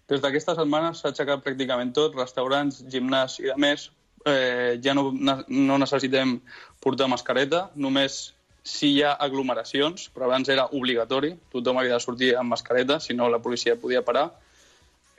[0.10, 3.88] Des d'aquesta setmana s'ha aixecat pràcticament tot, restaurants, gimnàs i de més.
[4.28, 6.39] Eh, ja no, no necessitem
[6.84, 8.34] portar mascareta, només
[8.69, 13.15] si hi ha aglomeracions, però abans era obligatori, tothom havia de sortir amb mascareta, si
[13.17, 14.29] no la policia podia parar.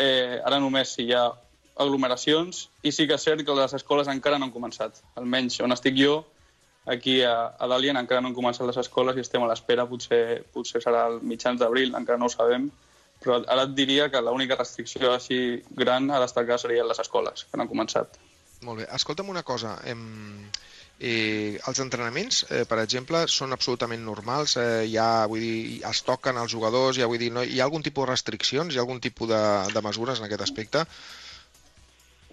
[0.00, 1.24] Eh, ara només si hi ha
[1.80, 5.02] aglomeracions, i sí que és cert que les escoles encara no han començat.
[5.18, 6.20] Almenys on estic jo,
[6.86, 10.22] aquí a, a Dalian encara no han començat les escoles i estem a l'espera, potser,
[10.54, 12.70] potser serà el mitjans d'abril, encara no ho sabem,
[13.20, 17.58] però ara et diria que l'única restricció així gran a destacar serien les escoles, que
[17.58, 18.20] no han començat.
[18.64, 18.90] Molt bé.
[18.96, 19.78] Escolta'm una cosa.
[19.88, 20.04] Em...
[20.46, 20.69] Eh,
[21.00, 24.56] els entrenaments, eh, per exemple, són absolutament normals?
[24.60, 26.98] Eh, ha, vull dir, es toquen els jugadors?
[26.98, 28.74] Ha, vull dir, no, hi ha algun tipus de restriccions?
[28.74, 29.40] Hi ha algun tipus de,
[29.72, 30.84] de mesures en aquest aspecte?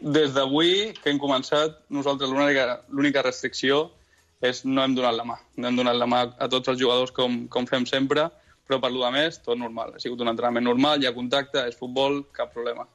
[0.02, 3.88] Des d'avui que hem començat, nosaltres l'única- l'única restricció
[4.42, 5.40] és no hem donat la mà.
[5.56, 8.28] No hem donat la mà a tots els jugadors com, com fem sempre,
[8.68, 9.96] però per lo de més, tot normal.
[9.96, 12.86] Ha sigut un entrenament normal, hi ha contacte, és futbol, cap problema.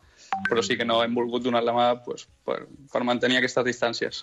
[0.49, 4.23] Però sí que no hem volgut donar la mà pues, per, per mantenir aquestes distàncies.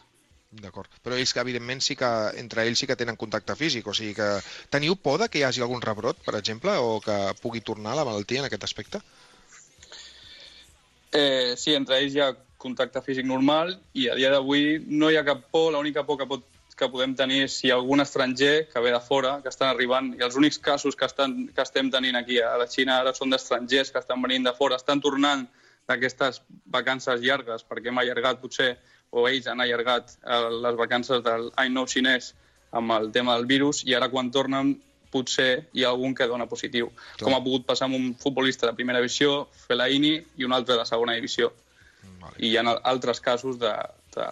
[0.50, 0.90] D'acord.
[1.06, 2.10] Però ells, que, evidentment, sí que
[2.42, 4.30] entre ells sí que tenen contacte físic, o sigui que...
[4.74, 8.06] Teniu por de que hi hagi algun rebrot, per exemple, o que pugui tornar la
[8.08, 9.02] malaltia en aquest aspecte?
[11.14, 15.18] Eh, sí, entre ells hi ha contacte físic normal i a dia d'avui no hi
[15.18, 16.44] ha cap por, l'única por que, pot,
[16.78, 20.26] que podem tenir és si algun estranger que ve de fora, que estan arribant, i
[20.26, 23.94] els únics casos que, estan, que estem tenint aquí a la Xina ara són d'estrangers
[23.94, 25.48] que estan venint de fora, estan tornant
[25.90, 28.74] d'aquestes vacances llargues, perquè hem allargat potser,
[29.12, 32.34] o ells han allargat eh, les vacances del any nou xinès
[32.72, 34.76] amb el tema del virus, i ara quan tornen
[35.10, 36.92] potser hi ha algun que dona positiu,
[37.22, 40.86] com ha pogut passar amb un futbolista de primera divisió, Fellaini, i un altre de
[40.86, 41.50] segona divisió.
[42.38, 43.72] I hi ha altres casos de,
[44.14, 44.28] de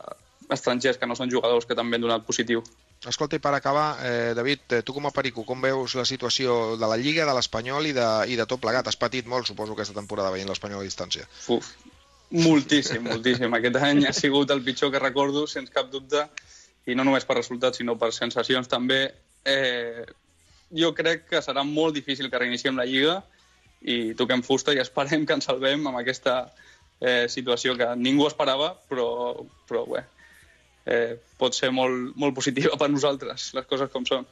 [0.54, 2.62] estrangers que no són jugadors que també han donat positiu.
[3.06, 6.78] Escolta, i per acabar, eh, David, eh, tu com a perico, com veus la situació
[6.82, 8.88] de la Lliga, de l'Espanyol i, de, i de tot plegat?
[8.90, 11.28] Has patit molt, suposo, aquesta temporada veient l'Espanyol a distància.
[11.54, 11.70] Uf,
[12.32, 13.54] moltíssim, moltíssim.
[13.58, 16.26] Aquest any ha sigut el pitjor que recordo, sens cap dubte,
[16.88, 19.02] i no només per resultats, sinó per sensacions també.
[19.48, 20.06] Eh,
[20.76, 23.22] jo crec que serà molt difícil que reiniciem la Lliga
[23.88, 26.40] i toquem fusta i esperem que ens salvem amb aquesta
[27.00, 29.08] eh, situació que ningú esperava, però,
[29.70, 30.04] però bé,
[30.86, 34.28] eh, pot ser molt, molt positiva per nosaltres, les coses com són.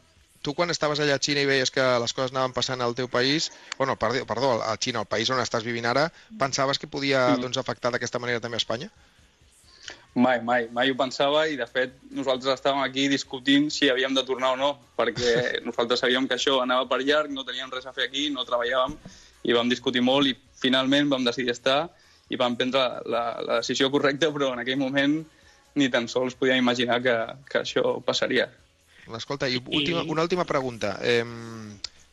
[0.45, 3.07] Tu quan estaves allà a Xina i veies que les coses anaven passant al teu
[3.09, 3.47] país,
[3.79, 7.41] bueno, perdó, perdó a Xina, el país on estàs vivint ara, pensaves que podia Mm.
[7.41, 8.91] doncs, afectar d'aquesta manera també a Espanya?
[10.15, 14.23] Mai, mai, mai ho pensava i de fet nosaltres estàvem aquí discutint si havíem de
[14.23, 15.33] tornar o no, perquè
[15.67, 18.95] nosaltres sabíem que això anava per llarg, no teníem res a fer aquí, no treballàvem
[19.43, 21.89] i vam discutir molt i finalment vam decidir estar
[22.29, 25.17] i vam prendre la, la decisió correcta, però en aquell moment
[25.75, 27.17] ni tan sols podíem imaginar que,
[27.49, 28.47] que això passaria.
[29.13, 30.97] Escolta, i última, una última pregunta.
[31.01, 31.23] Eh,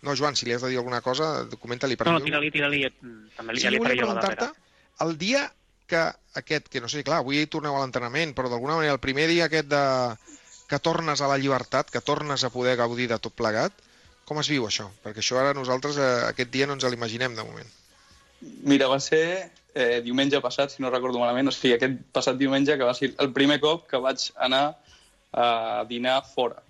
[0.02, 1.96] no, Joan, si li has de dir alguna cosa, comenta-li.
[1.98, 2.82] No, no, jo- tira-li, tira-li,
[3.36, 4.50] també li, Sí, ja li volia preguntar-te,
[5.00, 5.52] el dia
[5.86, 6.02] que
[6.34, 9.46] aquest, que no sé, clar, avui torneu a l'entrenament, però d'alguna manera el primer dia
[9.46, 9.82] aquest de,
[10.68, 13.72] que tornes a la llibertat, que tornes a poder gaudir de tot plegat,
[14.24, 14.88] com es viu això?
[15.04, 17.68] Perquè això ara nosaltres eh, aquest dia no ens l'imaginem de moment.
[18.40, 22.76] Mira, va ser eh, diumenge passat, si no recordo malament, o sigui, aquest passat diumenge
[22.78, 24.76] que va ser el primer cop que vaig anar
[25.32, 26.62] a dinar fora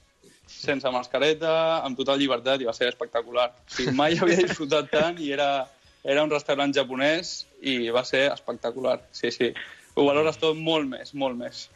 [0.46, 1.52] sense mascareta,
[1.82, 3.50] amb total llibertat, i va ser espectacular.
[3.52, 5.66] O sigui, mai havia disfrutat tant i era,
[6.04, 8.98] era un restaurant japonès i va ser espectacular.
[9.12, 9.52] Sí, sí.
[9.94, 11.68] Ho valores tot molt més, molt més.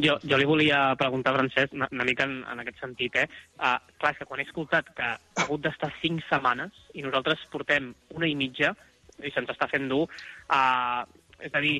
[0.00, 3.26] Jo, jo li volia preguntar, Francesc, una, una mica en, en aquest sentit, eh?
[3.58, 7.92] Uh, clar, que quan he escoltat que ha hagut d'estar cinc setmanes i nosaltres portem
[8.16, 8.72] una i mitja
[9.22, 10.06] i se'ns està fent dur,
[10.48, 11.04] uh,
[11.44, 11.76] és a dir,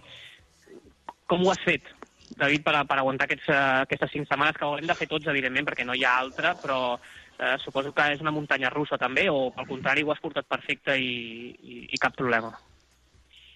[1.31, 1.89] com ho has fet,
[2.37, 5.29] David, per, per aguantar aquests, uh, aquestes cinc setmanes que ho hem de fer tots,
[5.31, 9.29] evidentment, perquè no hi ha altra, però uh, suposo que és una muntanya russa també,
[9.31, 12.53] o al contrari ho has portat perfecte i, i, i cap problema.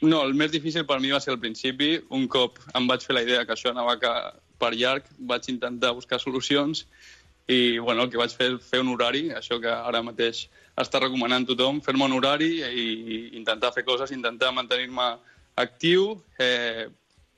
[0.05, 1.94] No, el més difícil per mi va ser al principi.
[2.12, 3.96] Un cop em vaig fer la idea que això anava
[4.61, 6.85] per llarg, vaig intentar buscar solucions
[7.48, 11.00] i bueno, el que vaig fer és fer un horari, això que ara mateix està
[11.00, 12.87] recomanant tothom, fer-me un horari i
[13.38, 15.14] intentar fer coses, intentar mantenir-me
[15.62, 16.16] actiu.
[16.42, 16.88] Eh,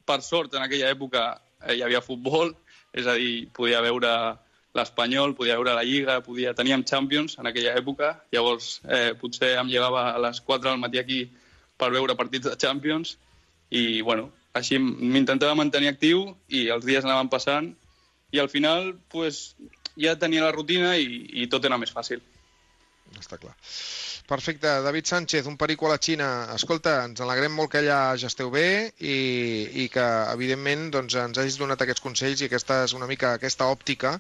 [0.08, 2.54] per sort, en aquella època eh, hi havia futbol,
[2.96, 4.12] és a dir, podia veure
[4.76, 6.54] l'Espanyol, podia veure la Lliga, podia...
[6.56, 11.00] teníem Champions en aquella època, llavors eh, potser em llevava a les 4 del matí
[11.00, 11.20] aquí
[11.78, 13.16] per veure partits de Champions
[13.70, 17.72] i, bueno, així m'intentava mantenir actiu i els dies anaven passant
[18.32, 19.56] i al final, pues,
[19.96, 22.20] ja tenia la rutina i, i tot era més fàcil.
[23.16, 23.54] Està clar.
[24.28, 24.68] Perfecte.
[24.84, 26.28] David Sánchez, un perico a la Xina.
[26.52, 28.66] Escolta, ens alegrem molt que allà ja esteu bé
[29.00, 29.14] i,
[29.84, 33.70] i que, evidentment, doncs, ens hagis donat aquests consells i aquesta és una mica aquesta
[33.72, 34.18] òptica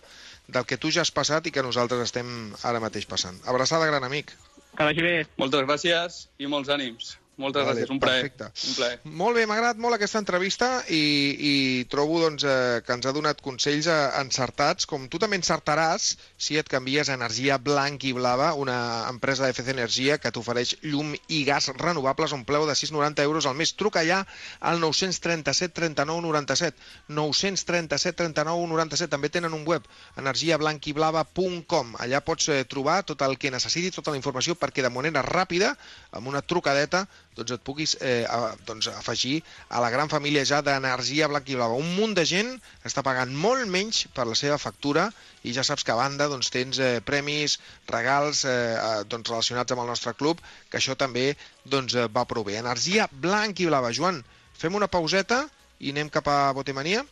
[0.48, 2.30] del que tu ja has passat i que nosaltres estem
[2.70, 3.36] ara mateix passant.
[3.52, 4.32] Abraçada, gran amic.
[4.78, 5.16] Que vagi bé.
[5.36, 7.18] Moltes gràcies i molts ànims.
[7.38, 8.22] Moltes Vale, gràcies, un plaer.
[8.26, 8.68] perfecte.
[8.68, 8.96] Un plaer.
[9.04, 11.02] Molt bé, m'ha agradat molt aquesta entrevista i,
[11.38, 11.52] i
[11.86, 16.58] trobo doncs, eh, que ens ha donat consells eh, encertats, com tu també encertaràs si
[16.58, 21.14] et canvies a Energia Blanc i Blava, una empresa de FC Energia que t'ofereix llum
[21.28, 23.74] i gas renovables a un preu de 6,90 euros al mes.
[23.78, 24.24] Truca ja
[24.58, 26.76] al 937 39 97.
[27.06, 29.12] 937 39 97.
[29.14, 29.86] També tenen un web,
[30.18, 31.94] energiablanquiblava.com.
[32.02, 35.76] Allà pots eh, trobar tot el que necessitis, tota la informació, perquè de manera ràpida,
[36.10, 37.06] amb una trucadeta,
[37.38, 39.38] doncs et puguis eh, a, doncs afegir
[39.70, 41.78] a la gran família ja d'Energia Blanc i Blava.
[41.78, 42.50] Un munt de gent
[42.88, 45.08] està pagant molt menys per la seva factura
[45.46, 47.58] i ja saps que a banda doncs, tens eh, premis,
[47.90, 51.30] regals eh, eh, doncs, relacionats amb el nostre club, que això també
[51.64, 52.58] doncs, eh, va prou bé.
[52.58, 53.94] Energia Blanc i Blava.
[53.94, 54.22] Joan,
[54.58, 55.44] fem una pauseta
[55.78, 57.04] i anem cap a Botemania?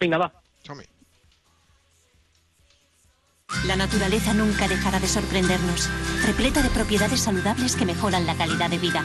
[0.00, 0.32] Vinga, va.
[0.66, 0.90] Som-hi.
[3.66, 5.88] La naturaleza nunca dejará de sorprendernos,
[6.24, 9.04] repleta de propiedades saludables que mejoran la calidad de vida.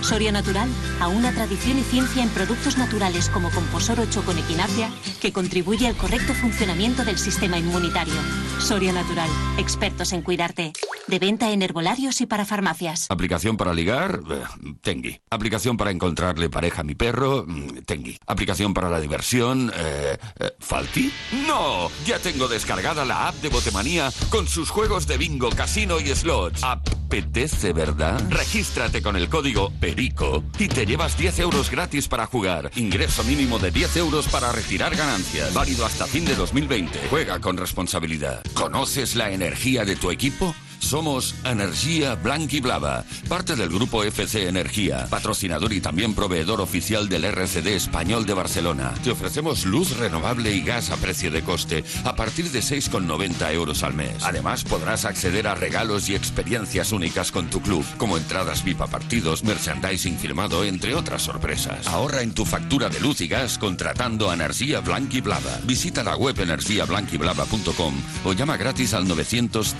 [0.00, 0.68] Soria Natural,
[1.00, 5.86] a una tradición y ciencia en productos naturales como Composor 8 con equinacia, que contribuye
[5.86, 8.14] al correcto funcionamiento del sistema inmunitario.
[8.58, 10.72] Soria Natural, expertos en cuidarte.
[11.06, 13.06] De venta en herbolarios y para farmacias.
[13.08, 14.42] Aplicación para ligar, eh,
[14.82, 15.18] Tengui.
[15.30, 18.18] Aplicación para encontrarle pareja a mi perro, mm, Tengui.
[18.26, 21.10] Aplicación para la diversión, eh, eh, ¿Falti?
[21.46, 21.90] ¡No!
[22.04, 26.62] Ya tengo descargada la app de Botemanía con sus juegos de bingo, casino y slots.
[26.62, 28.20] Apetece, ¿verdad?
[28.28, 32.70] Regístrate con el código PERICO y te llevas 10 euros gratis para jugar.
[32.76, 35.54] Ingreso mínimo de 10 euros para retirar ganancias.
[35.54, 37.08] Válido hasta fin de 2020.
[37.08, 38.42] Juega con responsabilidad.
[38.52, 40.54] ¿Conoces la energía de tu equipo?
[40.78, 47.08] Somos Energía Blanc y Blava, parte del grupo FC Energía, patrocinador y también proveedor oficial
[47.08, 48.94] del RCD Español de Barcelona.
[49.02, 53.82] Te ofrecemos luz renovable y gas a precio de coste a partir de 6,90 euros
[53.82, 54.22] al mes.
[54.22, 58.86] Además, podrás acceder a regalos y experiencias únicas con tu club, como entradas VIP a
[58.86, 61.86] partidos, merchandising firmado, entre otras sorpresas.
[61.86, 65.58] Ahorra en tu factura de luz y gas contratando a Energía Blanc y Blava.
[65.64, 69.76] Visita la web energiablanquiblava.com o llama gratis al 900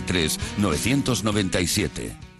[0.00, 2.34] 373 997.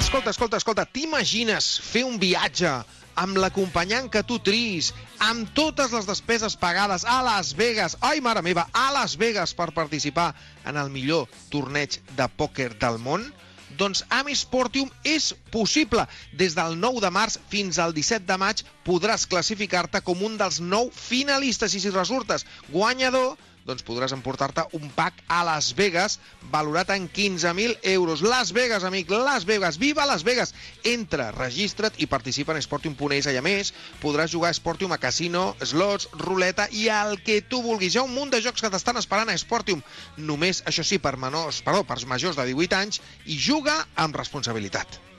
[0.00, 2.70] Escolta, escolta, escolta, t'imagines fer un viatge
[3.20, 8.42] amb l'acompanyant que tu tris, amb totes les despeses pagades a Las Vegas, ai mare
[8.42, 10.30] meva, a Las Vegas per participar
[10.64, 13.26] en el millor torneig de pòquer del món?
[13.78, 16.06] Doncs amb Sportium és possible.
[16.36, 20.58] Des del 9 de març fins al 17 de maig podràs classificar-te com un dels
[20.60, 23.36] 9 finalistes i si resultes guanyador
[23.68, 26.18] doncs podràs emportar-te un pack a Las Vegas
[26.52, 28.22] valorat en 15.000 euros.
[28.22, 30.54] Las Vegas, amic, Las Vegas, viva Las Vegas!
[30.84, 35.54] Entra, registra't i participa en Sportium.es i a més podràs jugar a Sportium a casino,
[35.60, 37.94] slots, ruleta i el que tu vulguis.
[37.94, 39.84] Hi ha un munt de jocs que t'estan esperant a Sportium.
[40.16, 45.09] Només, això sí, per menors, perdó, per majors de 18 anys i juga amb responsabilitat.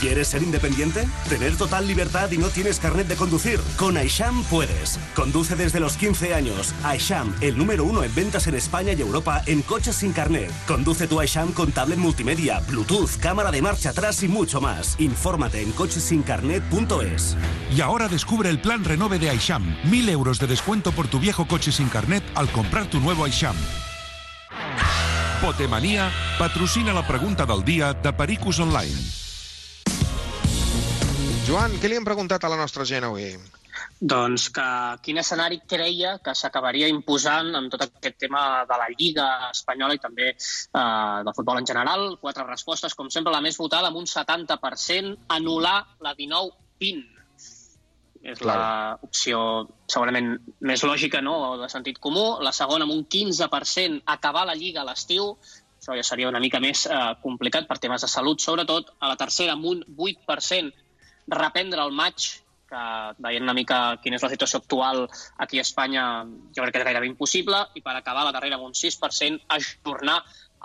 [0.00, 1.08] ¿Quieres ser independiente?
[1.28, 3.58] ¿Tener total libertad y no tienes carnet de conducir?
[3.76, 4.96] Con Aisham puedes.
[5.14, 6.72] Conduce desde los 15 años.
[6.84, 10.52] Aisham, el número uno en ventas en España y Europa en coches sin carnet.
[10.68, 14.94] Conduce tu Aisham con tablet multimedia, Bluetooth, cámara de marcha atrás y mucho más.
[15.00, 17.36] Infórmate en cochesincarnet.es.
[17.74, 19.76] Y ahora descubre el plan Renove de Aisham.
[19.90, 23.56] Mil euros de descuento por tu viejo coche sin carnet al comprar tu nuevo Aisham.
[25.40, 29.27] Potemanía patrocina la pregunta del día de Pericus Online.
[31.48, 33.30] Joan, què li hem preguntat a la nostra gent avui?
[34.12, 34.64] Doncs que
[35.00, 40.00] quin escenari creia que s'acabaria imposant amb tot aquest tema de la Lliga Espanyola i
[40.02, 40.34] també eh,
[40.76, 42.02] del futbol en general.
[42.20, 47.00] Quatre respostes, com sempre, la més votada amb un 70%, anul·lar la 19-20.
[48.28, 49.40] És l'opció
[49.88, 50.34] segurament
[50.68, 51.38] més lògica no?
[51.46, 52.26] o de sentit comú.
[52.44, 55.32] La segona, amb un 15%, acabar la Lliga a l'estiu.
[55.80, 58.92] Això ja seria una mica més eh, complicat per temes de salut, sobretot.
[59.00, 60.87] A la tercera, amb un 8%,
[61.30, 62.28] reprendre el maig,
[62.68, 62.82] que
[63.24, 65.06] veient una mica quina és la situació actual
[65.44, 66.04] aquí a Espanya,
[66.52, 70.18] jo crec que és gairebé impossible, i per acabar la darrera amb un 6%, ajornar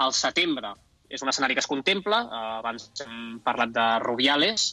[0.03, 0.73] al setembre.
[1.13, 4.69] És un escenari que es contempla, eh, abans hem parlat de Rubiales,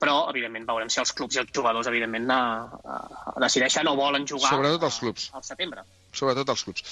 [0.00, 4.26] però, evidentment, veurem si els clubs i els jugadors, evidentment, eh, eh, decideixen o volen
[4.26, 5.30] jugar Sobretot els clubs.
[5.34, 5.84] al setembre.
[6.12, 6.84] Sobretot els clubs.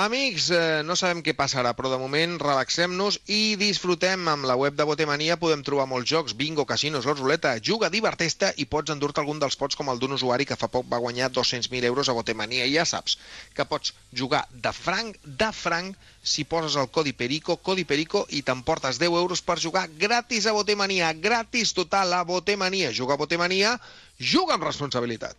[0.00, 4.28] Amics, eh, no sabem què passarà, però de moment relaxem-nos i disfrutem.
[4.28, 8.54] Amb la web de Botemania podem trobar molts jocs, bingo, casinos, lots, ruleta, juga, diverteix-te
[8.56, 11.30] i pots endur-te algun dels pots com el d'un usuari que fa poc va guanyar
[11.30, 12.64] 200.000 euros a Botemania.
[12.64, 13.18] I ja saps
[13.54, 18.42] que pots jugar de franc, de franc, si poses el codi Perico, codi Perico, i
[18.42, 22.92] t'emportes 10 euros per jugar gratis a Botemania, gratis total a Botemania.
[22.92, 23.78] Juga a Botemania,
[24.18, 25.36] juga amb responsabilitat.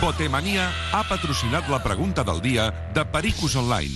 [0.00, 3.94] Botemania ha patrocinat la pregunta del dia de Pericus Online.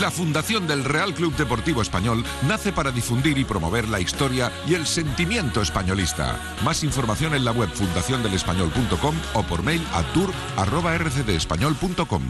[0.00, 4.74] La Fundación del Real Club Deportivo Español nace para difundir y promover la historia y
[4.74, 6.36] el sentimiento españolista.
[6.64, 12.22] Más información en la web fundaciondelespañol.com o por mail a tour.rcdespañol.com.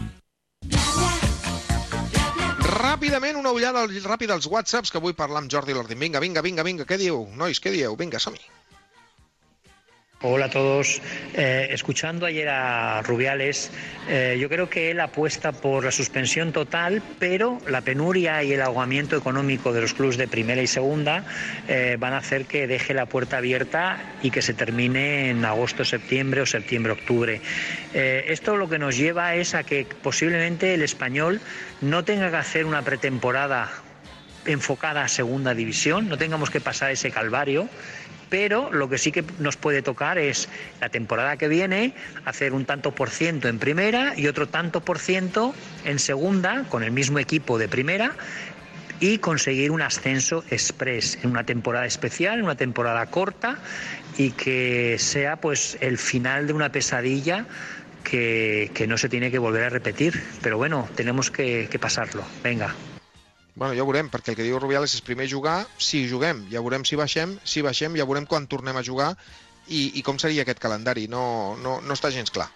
[2.83, 5.99] Ràpidament, una ullada ràpida als whatsapps que vull parlar amb Jordi Lordín.
[5.99, 7.27] Vinga, vinga, vinga, vinga, què dieu?
[7.35, 7.95] Nois, què dieu?
[7.97, 8.45] Vinga, som-hi.
[10.25, 11.01] Hola a todos.
[11.33, 13.71] Eh, escuchando ayer a Rubiales,
[14.07, 18.61] eh, yo creo que él apuesta por la suspensión total, pero la penuria y el
[18.61, 21.25] ahogamiento económico de los clubes de primera y segunda
[21.67, 25.83] eh, van a hacer que deje la puerta abierta y que se termine en agosto,
[25.83, 27.41] septiembre o septiembre, octubre.
[27.93, 31.41] Eh, esto lo que nos lleva es a que posiblemente el español
[31.81, 33.69] no tenga que hacer una pretemporada
[34.45, 37.69] enfocada a segunda división, no tengamos que pasar ese calvario,
[38.33, 40.49] pero lo que sí que nos puede tocar es
[40.81, 41.93] la temporada que viene
[42.25, 45.53] hacer un tanto por ciento en primera y otro tanto por ciento
[45.85, 48.15] en segunda con el mismo equipo de primera
[48.99, 53.59] y conseguir un ascenso express en una temporada especial, en una temporada corta
[54.17, 57.45] y que sea pues el final de una pesadilla
[58.03, 60.23] que, no se tiene que volver a repetir.
[60.41, 62.23] Pero bueno, tenemos que pasarlo.
[62.43, 62.73] Venga.
[63.55, 66.85] Bueno, ja veurem, perquè el que diu Rubiales és primer jugar, si juguem, ja veurem
[66.89, 69.11] si baixem, si baixem ja veurem quan tornem a jugar
[69.67, 71.25] i, i com seria aquest calendari, no,
[71.61, 72.49] no, no està gens clar.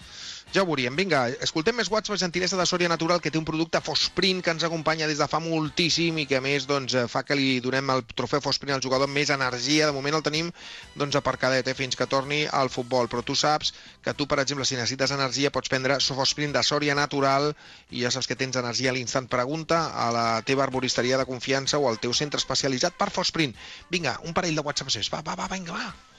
[0.56, 0.96] Ja ho veuríem.
[0.96, 4.64] Vinga, escoltem més WhatsApp, gentilesa de Sòria Natural, que té un producte Fosprint que ens
[4.64, 7.92] acompanya des de fa moltíssim i que a més doncs, eh, fa que li donem
[7.92, 9.90] el trofeu Fosprint al jugador més energia.
[9.92, 10.54] De moment el tenim
[10.96, 13.12] doncs, aparcadet eh, fins que torni al futbol.
[13.12, 13.74] Però tu saps
[14.08, 17.52] que tu, per exemple, si necessites energia, pots prendre Fosprint de Sòria Natural
[17.92, 19.28] i ja saps que tens energia a l'instant.
[19.28, 23.58] Pregunta a la teva arboristeria de confiança o al teu centre especialitzat per Fosprint.
[23.92, 25.12] Vinga, un parell de WhatsApps més.
[25.12, 26.17] Va, va, va, vinga, va.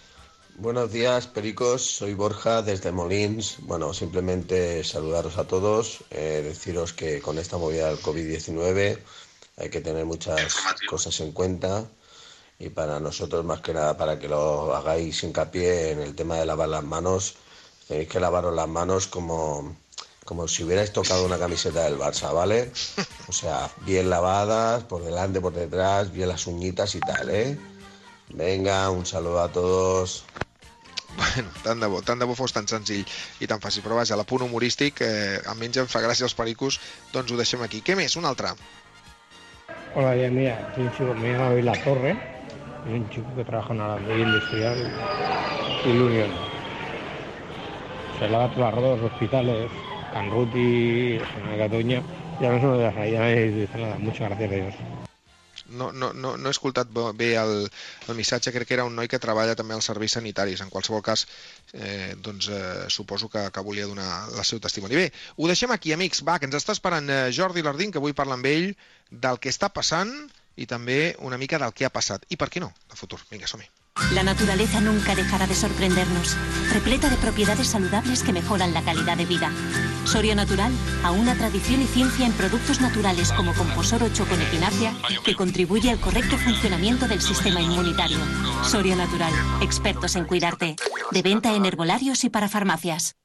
[0.60, 1.82] Buenos días, Pericos.
[1.82, 3.58] Soy Borja desde Molins.
[3.60, 8.98] Bueno, simplemente saludaros a todos, eh, deciros que con esta movida del COVID-19
[9.56, 10.56] hay que tener muchas
[10.90, 11.84] cosas en cuenta
[12.58, 16.46] y para nosotros más que nada para que lo hagáis hincapié en el tema de
[16.46, 17.36] lavar las manos,
[17.86, 19.76] tenéis que lavaros las manos como,
[20.24, 22.72] como si hubierais tocado una camiseta del Barça, ¿vale?
[23.28, 27.56] O sea, bien lavadas, por delante, por detrás, bien las uñitas y tal, ¿eh?
[28.30, 30.24] Venga, un saludo a todos.
[31.18, 33.02] Bueno, tant de bo, tant de bo fos tan senzill
[33.42, 36.78] i tan fàcil, però vaja, a punt humorístic, eh, almenys em fa gràcia els pericos,
[37.12, 37.82] doncs ho deixem aquí.
[37.82, 38.14] Què més?
[38.20, 38.52] Un altre.
[39.96, 42.14] Hola, bien, mira, soy un chico, me llamo La Torre,
[42.84, 44.78] soy un chico que trabaja en la ley industrial
[45.84, 46.30] y Unión.
[48.18, 49.70] Se lava todas las rodas los hospitales,
[50.12, 52.02] Canruti, en Cataluña,
[52.40, 53.96] y ahora no me dejas ahí, ya nadie dice nada.
[53.98, 54.74] Muchas gracias a Dios.
[55.68, 57.68] No, no, no, no he escoltat bé el,
[58.08, 60.62] el missatge, crec que era un noi que treballa també als serveis sanitaris.
[60.64, 61.26] En qualsevol cas,
[61.72, 64.96] eh, doncs eh, suposo que, que volia donar el seu testimoni.
[64.96, 66.24] Bé, ho deixem aquí, amics.
[66.24, 68.72] Va, que ens està esperant eh, Jordi Lardín, que vull parlar amb ell
[69.10, 70.14] del que està passant
[70.58, 72.24] i també una mica del que ha passat.
[72.28, 73.20] I per què no, de futur.
[73.30, 73.68] Vinga, som-hi.
[74.14, 76.36] La naturaleza nunca dejará de sorprendernos,
[76.72, 79.50] repleta de propiedades saludables que mejoran la calidad de vida.
[80.04, 80.72] Soria Natural,
[81.04, 84.94] a una tradición y ciencia en productos naturales como Composor 8 con equinacia,
[85.24, 88.18] que contribuye al correcto funcionamiento del sistema inmunitario.
[88.64, 89.32] Soria Natural,
[89.62, 90.76] expertos en cuidarte.
[91.10, 93.16] De venta en herbolarios y para farmacias.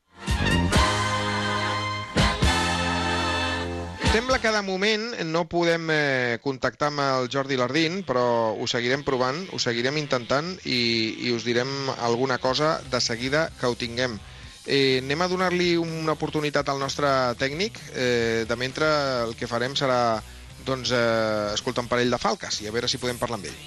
[4.13, 9.01] Sembla que de moment no podem eh, contactar amb el Jordi Lardín, però ho seguirem
[9.01, 10.77] provant, ho seguirem intentant i,
[11.25, 14.19] i us direm alguna cosa de seguida que ho tinguem.
[14.65, 17.07] Eh, anem a donar-li una oportunitat al nostre
[17.39, 17.79] tècnic.
[17.93, 18.87] Eh, de mentre
[19.27, 20.21] el que farem serà
[20.63, 23.59] doncs, eh, escoltar un parell de falques i a veure si podem parlar amb ell.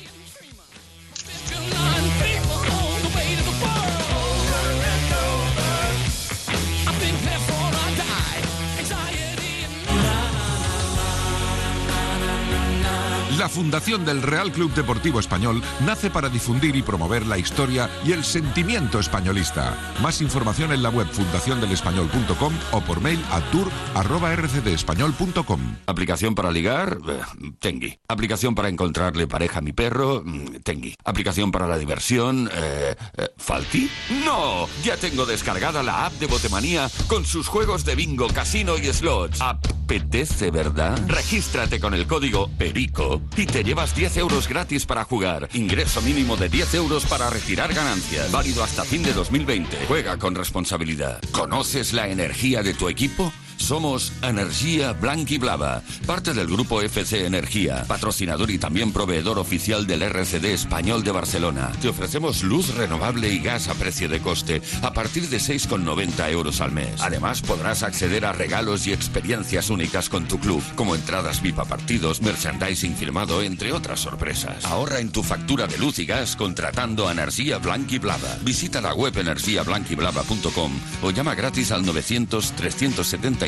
[13.47, 18.11] La Fundación del Real Club Deportivo Español nace para difundir y promover la historia y
[18.11, 19.95] el sentimiento españolista.
[20.03, 25.61] Más información en la web fundaciondelespañol.com o por mail a tour.rcdespañol.com.
[25.87, 27.21] Aplicación para ligar, eh,
[27.61, 27.97] Tengui.
[28.09, 30.97] Aplicación para encontrarle pareja a mi perro, mm, Tengui.
[31.05, 33.89] Aplicación para la diversión, eh, eh, ¿Falti?
[34.25, 34.67] ¡No!
[34.83, 39.41] Ya tengo descargada la app de Botemanía con sus juegos de bingo, casino y slots.
[39.41, 40.99] Apetece, ¿verdad?
[41.07, 45.49] Regístrate con el código PERICO y te llevas 10 euros gratis para jugar.
[45.53, 48.31] Ingreso mínimo de 10 euros para retirar ganancias.
[48.33, 49.87] Válido hasta fin de 2020.
[49.89, 51.21] Juega con responsabilidad.
[51.33, 53.33] ¿Conoces la energía de tu equipo?
[53.57, 60.47] Somos Energía Blanquiblava, parte del grupo FC Energía, patrocinador y también proveedor oficial del RCD
[60.47, 61.73] Español de Barcelona.
[61.81, 66.61] Te ofrecemos luz renovable y gas a precio de coste a partir de 6,90 euros
[66.61, 67.01] al mes.
[67.01, 71.65] Además, podrás acceder a regalos y experiencias únicas con tu club, como entradas VIP a
[71.65, 74.65] partidos, merchandising firmado, entre otras sorpresas.
[74.65, 78.37] Ahorra en tu factura de luz y gas contratando a Energía Blanquiblava.
[78.43, 82.53] Visita la web energiablanquiblava.com o llama gratis al 900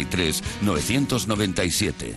[0.06, 2.14] 373 997.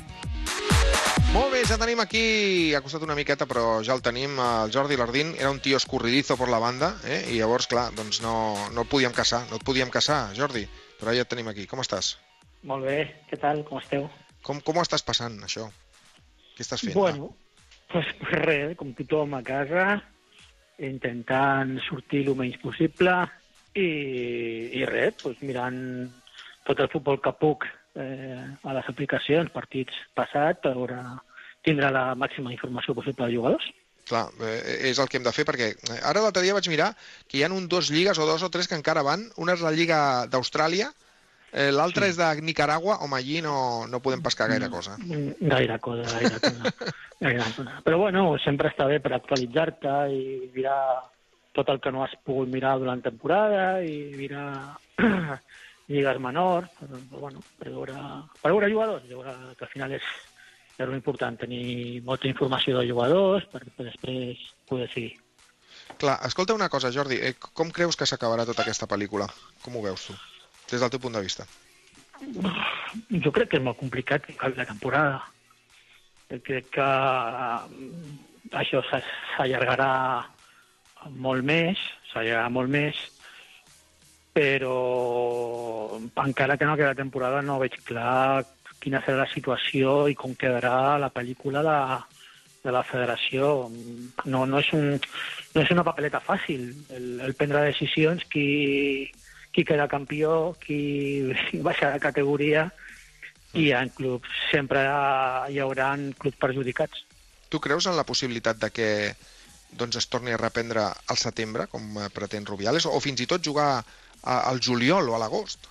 [1.31, 4.97] Molt bé, ja tenim aquí, ha costat una miqueta, però ja el tenim, el Jordi
[4.99, 7.21] Lardín, era un tio escorridizo per la banda, eh?
[7.31, 8.33] i llavors, clar, doncs no,
[8.75, 10.65] no el podíem caçar, no et podíem caçar, Jordi,
[10.99, 11.63] però ja et tenim aquí.
[11.71, 12.17] Com estàs?
[12.67, 12.97] Molt bé,
[13.29, 14.09] què tal, com esteu?
[14.43, 15.69] Com, com ho estàs passant, això?
[16.57, 16.97] Què estàs fent?
[16.99, 17.31] Bueno,
[17.93, 20.01] pues res, com tothom a casa,
[20.83, 23.15] intentant sortir el menys possible
[23.71, 23.87] i,
[24.81, 25.79] i res, pues mirant
[26.67, 30.99] tot el futbol que puc eh, a les aplicacions, partits passats, per veure,
[31.65, 33.69] tindre la màxima informació possible dels jugadors.
[34.09, 36.91] Clar, eh, és el que hem de fer, perquè eh, ara l'altre dia vaig mirar
[37.27, 39.27] que hi ha un dos lligues o dos o tres que encara van.
[39.37, 40.01] Una és la Lliga
[40.31, 40.89] d'Austràlia,
[41.51, 42.15] eh, l'altra sí.
[42.15, 44.97] és de Nicaragua, home, allí no, no podem pescar gaire cosa.
[44.97, 46.73] Mm, Gaire cosa, gaire cosa.
[47.21, 47.79] gaire cosa.
[47.85, 50.21] Però bueno, sempre està bé per actualitzar-te i
[50.55, 50.81] mirar
[51.53, 54.79] tot el que no has pogut mirar durant temporada i mirar
[55.87, 57.95] lligues menors, però, bueno, per veure,
[58.41, 60.05] per veure jugadors, veure que al final és,
[60.77, 65.17] és molt important tenir molta informació de jugadors per, per després poder seguir.
[65.97, 69.27] Clar, escolta una cosa, Jordi, eh, com creus que s'acabarà tota aquesta pel·lícula?
[69.63, 70.15] Com ho veus tu,
[70.71, 71.45] des del teu punt de vista?
[72.21, 75.21] Jo crec que és molt complicat que acabi la temporada.
[76.31, 79.01] Jo crec que eh, això s'a-
[79.35, 79.91] s'allargarà
[81.17, 81.79] molt més,
[82.11, 82.99] s'allargarà molt més,
[84.33, 88.43] però encara que no queda temporada no veig clar
[88.81, 91.77] quina serà la situació i com quedarà la pel·lícula de,
[92.63, 93.69] de la federació.
[94.25, 94.95] No, no, és un,
[95.55, 99.11] no és una papeleta fàcil el, el prendre decisions qui,
[99.53, 100.79] qui queda campió, qui
[101.67, 102.69] baixa de categoria
[103.53, 104.81] i en clubs sempre
[105.51, 107.05] hi haurà clubs perjudicats.
[107.51, 108.89] Tu creus en la possibilitat de que
[109.75, 113.83] doncs, es torni a reprendre al setembre, com pretén Rubiales, o fins i tot jugar
[114.23, 115.67] a, al juliol o a l'agost?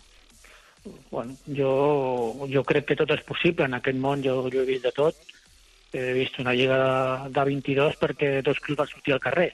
[1.11, 3.67] Bueno, jo, jo crec que tot és possible.
[3.67, 5.19] En aquest món jo, jo he vist de tot.
[5.93, 9.51] He vist una lliga de, de 22 perquè dos clubs van sortir al carrer.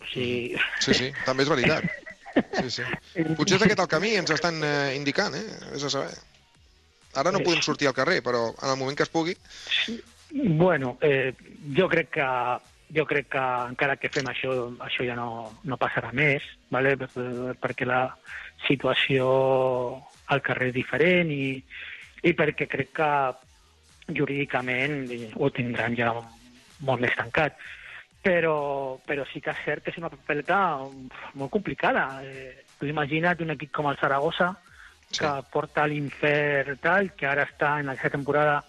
[0.00, 0.54] O sigui...
[0.84, 1.90] Sí, sí, també és veritat.
[2.34, 2.84] Sí, sí.
[3.38, 5.44] Potser és aquest el camí, ens estan eh, indicant, eh?
[5.72, 6.14] Vés a saber.
[7.14, 9.36] Ara no podem sortir al carrer, però en el moment que es pugui...
[10.34, 11.30] Bueno, eh,
[11.76, 12.24] jo crec que
[12.94, 14.54] jo crec que encara que fem això,
[14.86, 15.28] això ja no,
[15.64, 16.94] no passarà més, vale?
[17.00, 18.06] Per- perquè la
[18.66, 19.26] situació
[20.32, 21.46] al carrer és diferent i,
[22.24, 23.10] i perquè crec que
[24.14, 27.56] jurídicament eh, ho tindran ja molt més tancat.
[28.24, 30.58] Però, però sí que és cert que és una papeleta
[31.36, 32.22] molt complicada.
[32.24, 34.54] Eh, tu imagina't un equip com el Saragossa,
[35.14, 38.62] que porta a l'infern tal, que ara està en aquesta temporada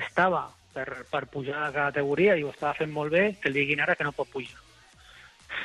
[0.00, 3.82] estava per, per pujar a categoria i ho estava fent molt bé, que el diguin
[3.84, 4.71] ara que no pot pujar.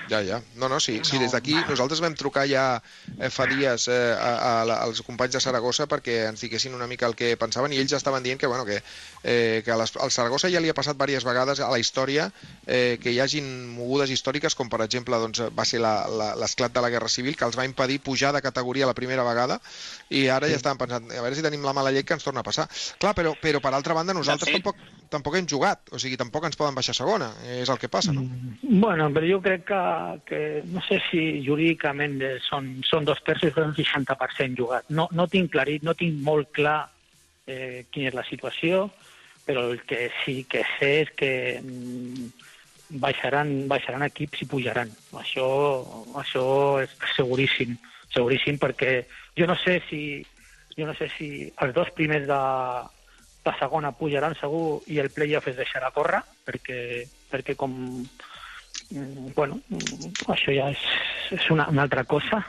[0.07, 0.37] Ja, ja.
[0.55, 2.81] No, no, sí, sí des d'aquí nosaltres vam trucar ja
[3.19, 6.87] eh, fa dies eh, a, a, la- als companys de Saragossa perquè ens diguessin una
[6.87, 8.77] mica el que pensaven i ells ja estaven dient que, bueno, que,
[9.23, 12.29] eh, que a les, al Saragossa ja li ha passat diverses vegades a la història
[12.65, 16.71] eh, que hi hagin mogudes històriques com per exemple doncs, va ser la- la- l'esclat
[16.71, 19.59] de la Guerra Civil que els va impedir pujar de categoria la primera vegada
[20.07, 22.45] i ara ja estaven pensant a veure si tenim la mala llet que ens torna
[22.45, 22.69] a passar.
[23.01, 24.61] Clar, però, però per altra banda nosaltres fet.
[24.61, 24.77] tampoc,
[25.09, 28.13] tampoc hem jugat, o sigui, tampoc ens poden baixar a segona, és el que passa,
[28.15, 28.23] no?
[28.61, 29.76] Bueno, però jo crec que,
[30.25, 34.89] que no sé si jurídicament són, són dos terços o un 60% jugat.
[34.89, 36.79] No, no tinc clarit, no tinc molt clar
[37.47, 38.87] eh, quina és la situació,
[39.47, 42.27] però el que sí que sé és que mm,
[43.03, 44.91] baixaran, baixaran equips i pujaran.
[45.21, 45.47] Això,
[46.19, 46.45] això
[46.83, 47.75] és seguríssim,
[48.13, 49.01] seguríssim, perquè
[49.39, 50.01] jo no sé si,
[50.77, 51.29] jo no sé si
[51.63, 52.41] els dos primers de,
[53.47, 56.81] de segona pujaran segur i el playoff es deixarà córrer, perquè,
[57.31, 57.77] perquè com...
[58.89, 60.83] mm, Bueno, mm, això ja és,
[61.37, 62.43] és una, una altra cosa,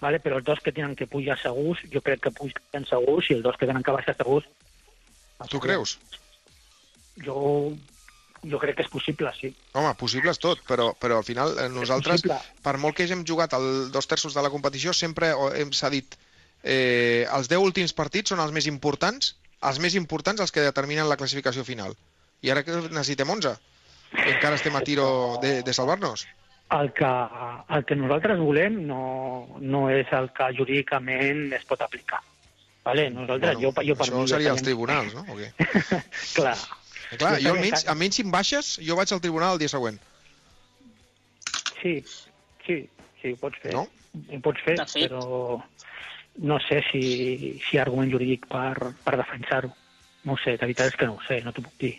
[0.00, 0.20] ¿vale?
[0.20, 3.44] però els dos que tenen que pujar segurs, jo crec que pujaran segurs, i els
[3.44, 4.48] dos que tenen que baixar segurs,
[5.50, 5.98] Tu creus?
[7.20, 7.76] jo,
[8.44, 9.50] jo crec que és possible, sí.
[9.76, 12.24] Home, possible és tot, però, però al final eh, nosaltres,
[12.62, 16.16] per molt que hàgim jugat el dos terços de la competició, sempre hem s'ha dit
[16.62, 21.08] eh, els 10 últims partits són els més importants, els més importants els que determinen
[21.08, 21.96] la classificació final.
[22.44, 23.56] I ara que necessitem 11.
[24.12, 26.26] Encara estem a tiro de, de salvar-nos.
[26.76, 27.10] El que,
[27.76, 29.02] el que nosaltres volem no,
[29.62, 32.22] no és el que jurídicament es pot aplicar.
[32.86, 33.08] Vale?
[33.10, 34.30] Nosaltres, jo, jo per Això mi...
[34.30, 35.24] seria els tribunals, no?
[35.30, 35.50] O què?
[36.38, 36.56] Clar.
[37.10, 39.98] Eh, Clar, Jo almenys, almenys si em baixes, jo vaig al tribunal el dia següent.
[41.80, 41.98] Sí,
[42.66, 42.78] sí,
[43.22, 43.74] sí, ho pots fer.
[43.74, 43.86] No?
[44.34, 45.60] Ho pots fer, però
[46.46, 47.02] no sé si,
[47.62, 49.70] si hi ha argument jurídic per, per defensar-ho.
[50.26, 51.94] No ho sé, la veritat és que no ho sé, no t'ho puc dir.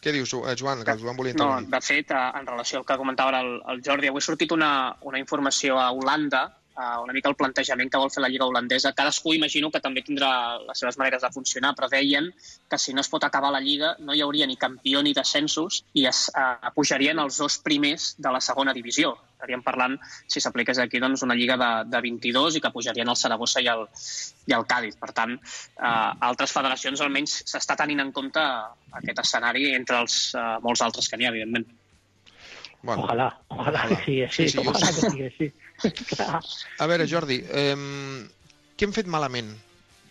[0.00, 0.82] Què dius, eh, Joan?
[0.84, 1.70] Que el Joan volia No, intervenir.
[1.70, 4.96] de fet, eh, en relació al que comentava el, el Jordi, avui ha sortit una,
[5.02, 8.92] una informació a Holanda, eh, una mica el plantejament que vol fer la Lliga holandesa.
[8.96, 10.30] Cadascú imagino que també tindrà
[10.66, 12.30] les seves maneres de funcionar, però deien
[12.70, 15.82] que si no es pot acabar la Lliga no hi hauria ni campió ni descensos
[15.94, 19.16] i es eh, pujarien els dos primers de la segona divisió.
[19.40, 19.96] Estaríem parlant,
[20.28, 23.70] si s'apliqués aquí, doncs, una Lliga de, de 22 i que pujarien el Saragossa i
[23.72, 23.86] el,
[24.50, 24.98] i el Cádiz.
[25.00, 28.44] Per tant, eh, altres federacions almenys s'està tenint en compte
[29.00, 31.79] aquest escenari entre els eh, molts altres que n'hi ha, evidentment.
[32.82, 35.48] Bueno, Ojalà, ojalà que sigui així, Sí, sí, ojalà que sigui així.
[36.82, 37.74] A veure, Jordi, eh,
[38.76, 39.50] què hem fet malament?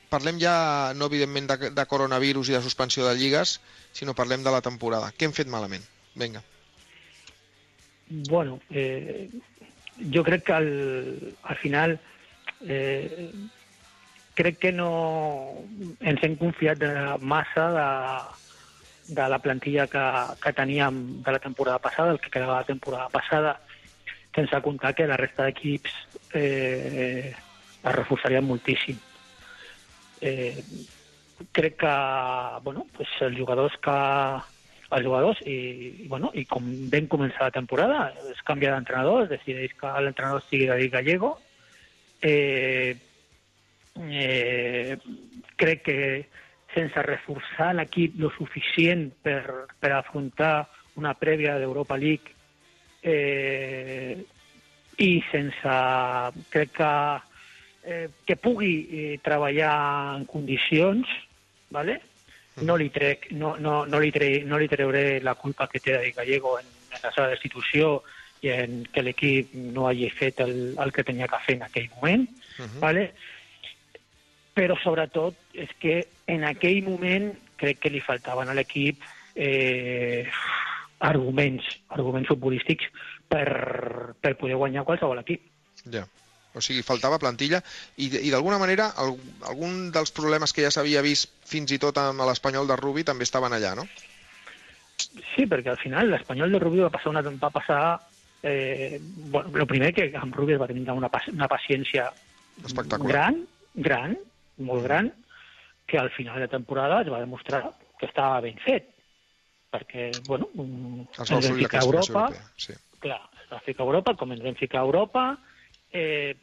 [0.09, 0.53] Parlem ja,
[0.97, 3.57] no evidentment, de, de coronavirus i de suspensió de lligues,
[3.93, 5.11] sinó parlem de la temporada.
[5.17, 5.85] Què hem fet malament?
[6.17, 6.41] Vinga.
[8.29, 9.29] Bueno, eh,
[10.13, 10.69] jo crec que al,
[11.43, 11.99] al final
[12.65, 13.29] eh,
[14.33, 14.89] crec que no
[15.99, 16.91] ens hem confiat de,
[17.21, 17.87] massa de,
[19.09, 20.05] de la plantilla que,
[20.41, 23.59] que teníem de la temporada passada, el que quedava la temporada passada,
[24.35, 25.95] sense comptar que la resta d'equips
[26.37, 28.97] eh, es reforçarien moltíssim.
[30.21, 30.61] Eh,
[31.51, 31.95] crec que
[32.63, 33.97] bueno, pues els jugadors que
[34.89, 35.57] els jugadors i,
[36.03, 40.43] i, bueno, i com ben començar la temporada es canvia d'entrenador, es decideix que l'entrenador
[40.47, 41.37] sigui David Gallego
[42.21, 42.97] eh,
[44.09, 44.97] eh,
[45.55, 45.99] crec que
[46.73, 50.67] sense reforçar l'equip lo suficient per, per afrontar
[50.99, 52.35] una prèvia d'Europa League
[53.01, 54.17] eh,
[54.99, 55.73] i sense
[56.51, 56.91] crec que
[57.85, 61.07] eh, que pugui eh, treballar en condicions
[61.71, 62.01] vale?
[62.59, 65.93] no li trec, no, no, no, li tre, no li treuré la culpa que té
[65.95, 68.01] David Gallego en, en la seva destitució
[68.43, 71.87] i en que l'equip no hagi fet el, el que tenia que fer en aquell
[71.95, 72.27] moment,
[72.59, 72.79] Mhm.
[72.81, 73.13] vale?
[74.55, 79.03] Però sobretot és que en aquell moment crec que li faltaven a l'equip
[79.35, 80.27] eh,
[80.99, 82.87] arguments, arguments futbolístics
[83.29, 85.45] per, per poder guanyar qualsevol equip.
[85.91, 86.05] Ja.
[86.57, 87.59] O sigui, faltava plantilla
[88.01, 89.13] i, i d'alguna manera el,
[89.47, 93.27] algun dels problemes que ja s'havia vist fins i tot amb l'Espanyol de Rubi també
[93.27, 93.85] estaven allà, no?
[94.99, 97.81] Sí, perquè al final l'Espanyol de Rubí va passar una va passar
[98.41, 98.97] eh,
[99.29, 102.09] bueno, el primer que amb Rubí es va tenir una, una paciència
[102.65, 103.13] Espectacular.
[103.13, 103.39] gran,
[103.75, 104.17] gran,
[104.59, 105.11] molt gran,
[105.87, 108.91] que al final de temporada es va demostrar que estava ben fet.
[109.71, 110.99] Perquè, bueno, mm,
[111.37, 112.51] ens vam ficar a Europa, europea.
[112.57, 112.73] Sí.
[112.99, 115.23] clar, es va ficar a Europa, com ens vam ficar a Europa,
[115.91, 116.35] eh,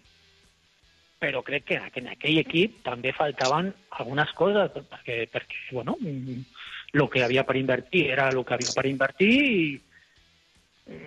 [1.19, 5.97] però crec que en aqu- en aquell equip també faltaven algunes coses, perquè, perquè bueno,
[6.01, 9.83] el que havia per invertir era el que havia per invertir i,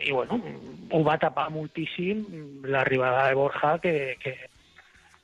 [0.08, 0.42] i bueno,
[0.92, 4.34] ho va tapar moltíssim l'arribada de Borja que, que,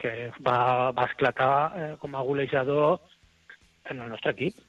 [0.05, 0.13] que
[0.45, 2.99] va, va esclatar eh, com a golejador
[3.89, 4.61] en el nostre equip.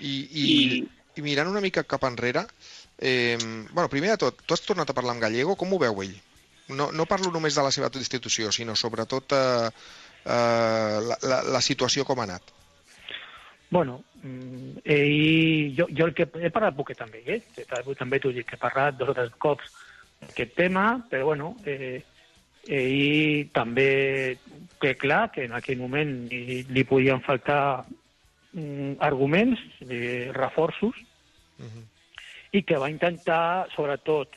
[0.00, 0.46] I, i,
[1.18, 2.46] I mirant una mica cap enrere,
[2.98, 3.36] eh,
[3.72, 6.14] bueno, primer de tot, tu has tornat a parlar amb Gallego, com ho veu ell?
[6.72, 9.68] No, no parlo només de la seva institució, sinó sobretot eh,
[10.24, 12.54] eh, la, la, la situació com ha anat.
[13.72, 13.98] Bueno,
[14.84, 17.66] ell, jo, jo el que he parlat poquet amb ell, eh?
[17.68, 19.68] També- també t'ho dic, he parlat dos o tres cops
[20.22, 22.02] d'aquest tema, però bueno, eh,
[22.68, 24.38] ell també
[24.82, 27.84] té clar que en aquell moment li, li podien faltar
[28.52, 30.98] mm, arguments, eh, reforços,
[32.52, 34.34] i que va intentar, sobretot,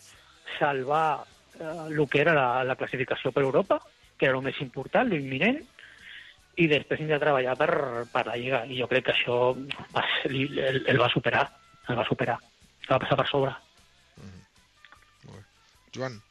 [0.57, 1.25] salvar
[1.59, 3.79] eh, el que era la, la classificació per Europa,
[4.17, 5.59] que era el més important, l'imminent,
[6.55, 7.71] i després hem de treballar per,
[8.13, 8.63] per la Lliga.
[8.71, 9.39] I jo crec que això
[9.91, 11.43] va ser, el, el, va superar,
[11.89, 12.37] el va superar,
[12.85, 13.51] el va passar per sobre.
[15.95, 16.21] Joan.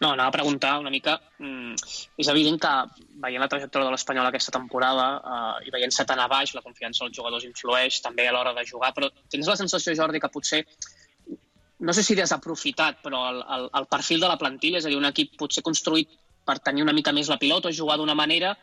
[0.00, 1.18] No, anava a preguntar una mica...
[1.42, 1.76] Mm,
[2.22, 2.72] és evident que
[3.24, 7.04] veient la trajectòria de l'Espanyol aquesta temporada eh, i veient-se tan a baix, la confiança
[7.04, 10.64] dels jugadors influeix també a l'hora de jugar, però tens la sensació, Jordi, que potser
[11.82, 14.98] no sé si desaprofitat, però el, el, el perfil de la plantilla, és a dir,
[15.00, 16.12] un equip potser construït
[16.46, 18.54] per tenir una mica més la pilota jugar d'una manera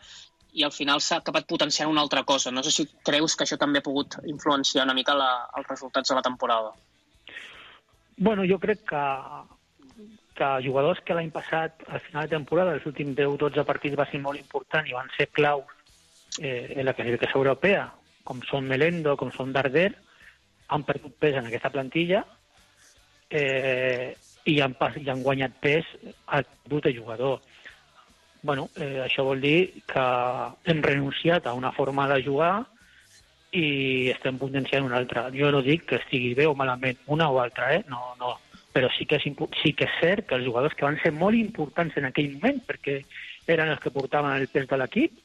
[0.55, 2.51] i al final s'ha acabat potenciant una altra cosa.
[2.51, 5.29] No sé si creus que això també ha pogut influenciar una mica la,
[5.59, 6.71] els resultats de la temporada.
[8.17, 9.03] Bueno, jo crec que,
[10.39, 14.21] que jugadors que l'any passat, al final de temporada, els últims 10-12 partits va ser
[14.23, 15.67] molt important i van ser claus
[16.39, 17.89] eh, en la classificació europea,
[18.23, 19.91] com són Melendo, com són Darder,
[20.69, 22.23] han perdut pes en aquesta plantilla
[23.29, 24.15] eh,
[24.45, 25.87] i, han, i han guanyat pes
[26.27, 27.39] al tipus de jugador.
[28.41, 30.03] bueno, eh, això vol dir que
[30.71, 32.53] hem renunciat a una forma de jugar
[33.51, 35.25] i estem potenciant una altra.
[35.33, 37.83] Jo no dic que estigui bé o malament, una o altra, eh?
[37.89, 38.37] no, no.
[38.73, 39.25] Però sí que, és,
[39.63, 42.61] sí que és cert que els jugadors que van ser molt importants en aquell moment,
[42.67, 42.99] perquè
[43.49, 45.15] eren els que portaven el pes de l'equip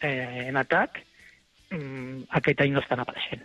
[0.00, 1.00] eh, en atac,
[1.74, 3.42] mm, aquest any no estan apareixent.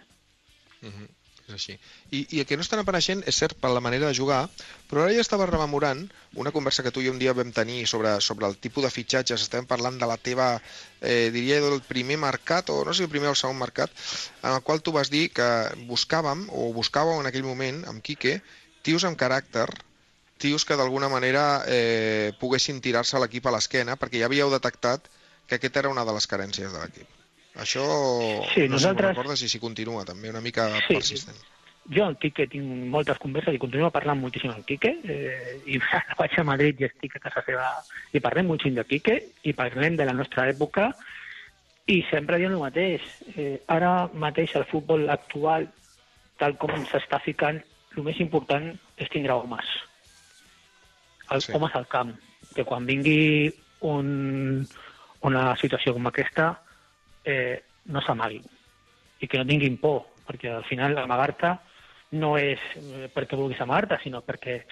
[0.82, 1.08] Mhm,
[1.50, 1.74] És així.
[2.14, 4.44] I, I el que no estan apareixent és cert per la manera de jugar,
[4.90, 6.04] però ara ja estava rememorant
[6.38, 8.92] una conversa que tu i jo un dia vam tenir sobre, sobre el tipus de
[8.94, 10.52] fitxatges, estem parlant de la teva,
[11.02, 13.90] eh, diria, del primer mercat, o no sé si el primer o el segon mercat,
[14.44, 15.50] en el qual tu vas dir que
[15.90, 18.38] buscàvem, o buscàveu en aquell moment, amb Quique,
[18.90, 19.68] tios amb caràcter,
[20.42, 25.06] tios que d'alguna manera eh, poguessin tirar-se l'equip a l'esquena, perquè ja havíeu detectat
[25.46, 27.08] que aquest era una de les carències de l'equip.
[27.60, 27.84] Això
[28.54, 30.94] Sí, no nosaltres- recordes i si continua també, una mica Sí.
[30.96, 31.38] persistent.
[31.90, 35.80] Jo amb Quique tinc moltes converses i continuo parlant moltíssim amb Quique eh, i
[36.20, 37.70] vaig a Madrid i estic a casa seva
[38.14, 40.92] i parlem moltíssim de Quique i parlem de la nostra època
[41.90, 43.02] i sempre diem el mateix.
[43.36, 45.66] Eh, ara mateix el futbol actual,
[46.38, 47.58] tal com s'està ficant,
[47.98, 49.66] el més important és tindre homes.
[51.32, 51.54] Els Sí.
[51.54, 52.16] homes al camp.
[52.56, 54.66] Que quan vingui un,
[55.22, 56.62] una situació com aquesta
[57.26, 58.46] eh, no s'amaguin
[59.20, 61.52] i que no tinguin por, perquè al final amagar-te
[62.18, 64.64] no és eh, perquè vulguis amagar-te, sinó perquè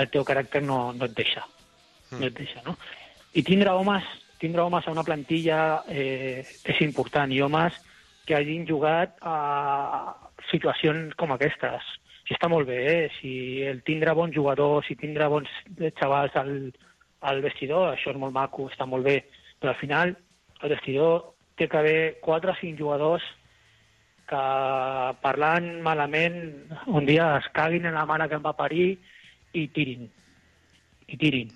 [0.00, 1.42] el teu caràcter no, no et deixa.
[2.12, 2.76] No et deixa, no?
[3.34, 4.04] I tindre homes,
[4.38, 7.74] tindre homes a una plantilla eh, és important, i homes
[8.26, 10.14] que hagin jugat a
[10.50, 11.82] situacions com aquestes.
[12.30, 13.06] Si està molt bé, eh?
[13.18, 13.30] si
[13.66, 15.50] el tindre bons jugadors, si tindre bons
[15.98, 16.52] xavals al,
[17.26, 19.16] al vestidor, això és molt maco, està molt bé,
[19.58, 20.12] però al final
[20.62, 23.26] el vestidor té que haver 4 o 5 jugadors
[24.30, 24.44] que
[25.24, 26.38] parlant malament
[26.86, 28.92] un dia es caguin en la mare que em va parir
[29.58, 30.06] i tirin.
[31.10, 31.50] I tirin.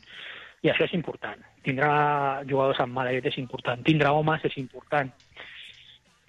[0.66, 1.38] I això és important.
[1.62, 3.86] Tindrà jugadors amb mala llet és important.
[3.86, 5.14] Tindrà homes és important.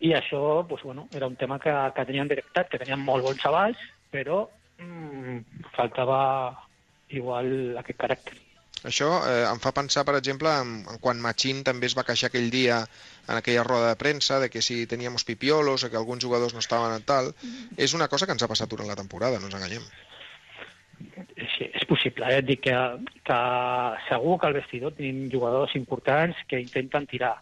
[0.06, 3.42] I això, doncs, bueno, era un tema que, que teníem detectat, que teníem molt bons
[3.42, 3.82] xavals,
[4.12, 4.46] però
[4.80, 6.20] mm, faltava
[7.10, 8.42] igual aquest caràcter.
[8.86, 12.30] Això eh, em fa pensar, per exemple, en, en quan Machín també es va queixar
[12.30, 12.84] aquell dia
[13.26, 16.62] en aquella roda de premsa de que si teníamos pipiolos o que alguns jugadors no
[16.62, 17.32] estaven a tal.
[17.78, 19.88] És una cosa que ens ha passat durant la temporada, no ens enganyem.
[21.56, 22.44] Sí, és possible, eh?
[22.46, 22.76] Dic que,
[23.26, 23.40] que
[24.10, 27.36] segur que al vestidor tenim jugadors importants que intenten tirar.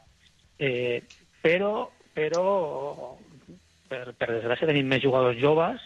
[0.57, 1.03] Eh,
[1.43, 2.45] però, però
[3.91, 5.83] per, per desgràcia tenim més jugadors joves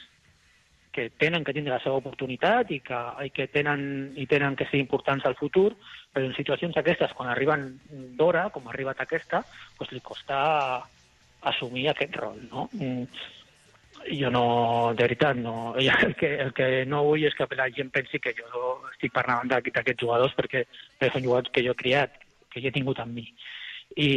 [0.97, 3.87] que tenen que tindre la seva oportunitat i que, i que tenen,
[4.17, 5.69] i tenen que ser importants al futur,
[6.11, 7.69] però en situacions aquestes, quan arriben
[8.17, 9.43] d'hora, com ha arribat aquesta,
[9.77, 10.39] doncs li costa
[11.53, 12.65] assumir aquest rol, no?
[12.73, 13.05] Mm,
[14.17, 14.43] jo no,
[14.97, 15.75] de veritat, no.
[16.07, 19.49] El que, el que no vull és que la gent pensi que jo estic parlant
[19.51, 20.65] d'aqu- d'aquests jugadors perquè
[21.11, 22.17] són jugadors que jo he criat,
[22.49, 23.27] que jo he tingut amb mi.
[23.97, 24.09] I,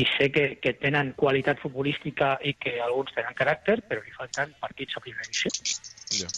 [0.00, 4.54] i sé que, que tenen qualitat futbolística i que alguns tenen caràcter, però li falten
[4.62, 5.52] partits a primera divisió.
[6.22, 6.30] Ja.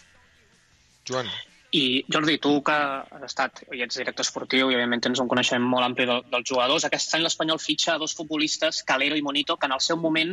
[1.09, 1.31] Joan.
[1.71, 5.67] I Jordi, tu que has estat i ets director esportiu i òbviament tens un coneixement
[5.69, 9.69] molt ampli del, dels jugadors, aquest any l'Espanyol fitxa dos futbolistes, Calero i Monito, que
[9.69, 10.33] en el seu moment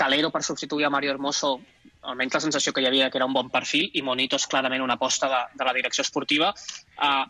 [0.00, 1.58] Calero per substituir a Mario Hermoso
[2.00, 4.80] almenys la sensació que hi havia que era un bon perfil i Monito és clarament
[4.80, 6.54] una aposta de, de la direcció esportiva.
[6.96, 7.26] Uh,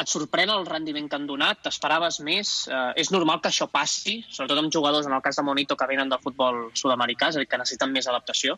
[0.00, 1.60] et sorprèn el rendiment que han donat?
[1.64, 2.52] T'esperaves més?
[2.70, 5.88] Uh, és normal que això passi, sobretot amb jugadors, en el cas de Monito, que
[5.90, 8.56] venen del futbol sud-americà, és a dir, que necessiten més adaptació?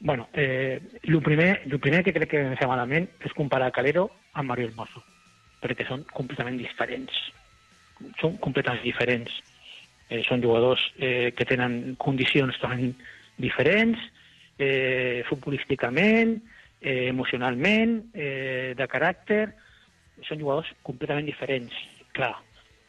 [0.00, 0.80] Bueno, eh,
[1.22, 5.02] primer, lo primer que crec que vam fer malament és comparar Calero amb Mario Hermoso,
[5.60, 7.12] perquè són completament diferents.
[8.18, 9.34] Són completament diferents.
[10.08, 12.96] Eh, són jugadors eh, que tenen condicions totalment
[13.38, 14.00] diferents,
[14.58, 16.40] eh, futbolísticament,
[16.80, 19.44] eh, emocionalment, eh, de caràcter,
[20.28, 21.74] són jugadors completament diferents,
[22.16, 22.34] clar.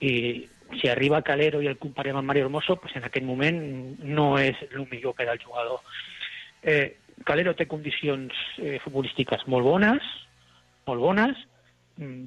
[0.01, 0.47] I
[0.79, 3.59] si arriba Calero i el comparem amb Mario Hermoso, pues en aquest moment
[4.01, 5.81] no és el millor per al jugador.
[6.63, 10.05] Eh, Calero té condicions eh, futbolístiques molt bones,
[10.87, 11.41] molt bones,
[11.97, 12.23] mm,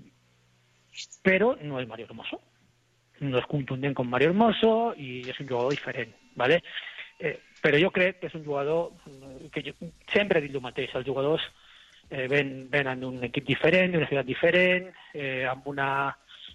[1.24, 2.40] però no és Mario Hermoso.
[3.20, 6.60] No és contundent com Mario Hermoso i és un jugador diferent, ¿vale?
[7.18, 9.74] Eh, però jo crec que és un jugador eh, que jo
[10.12, 11.46] sempre he dit el mateix, els jugadors
[12.10, 15.88] eh, ven, venen d'un equip diferent, d'una ciutat diferent, eh, amb una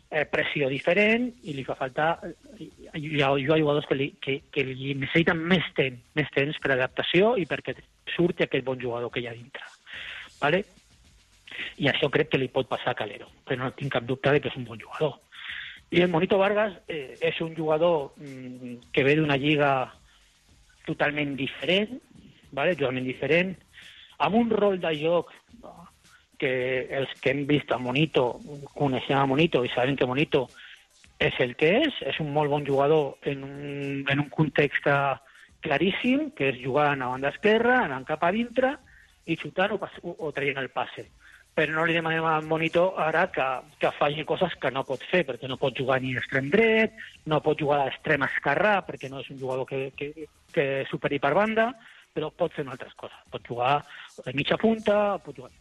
[0.09, 2.11] eh, pressió diferent i li fa faltar...
[2.59, 6.59] Hi ha, hi ha jugadors que li, que, que li necessiten més temps, més temps
[6.61, 7.77] per adaptació i perquè
[8.15, 9.65] surti aquest bon jugador que hi ha dintre.
[10.41, 10.63] ¿vale?
[11.79, 14.41] I això crec que li pot passar a Calero, però no tinc cap dubte de
[14.41, 15.19] que és un bon jugador.
[15.91, 19.71] I el Monito Vargas eh, és un jugador mm, que ve d'una lliga
[20.85, 21.97] totalment diferent,
[22.51, 22.75] ¿vale?
[22.75, 23.55] totalment diferent,
[24.19, 25.31] amb un rol de joc
[26.39, 28.39] que els que hem vist a Monito,
[28.75, 30.47] coneixem a Monito i sabem que Monito
[31.19, 34.87] és el que és, és un molt bon jugador en un, en un context
[35.59, 38.77] claríssim, que és jugar a banda esquerra, anant cap a dintre
[39.27, 41.09] i xutant o, o, o traient el passe.
[41.59, 43.45] Però no li demanem al monitor ara que,
[43.81, 46.95] que faci coses que no pot fer, perquè no pot jugar ni d'extrem dret,
[47.27, 51.33] no pot jugar d'extrem esquerrà, perquè no és un jugador que, que, que superi per
[51.35, 51.73] banda,
[52.19, 53.19] però pot fer altres coses.
[53.31, 53.79] Pot jugar
[54.25, 55.51] de mitja punta, pot jugar...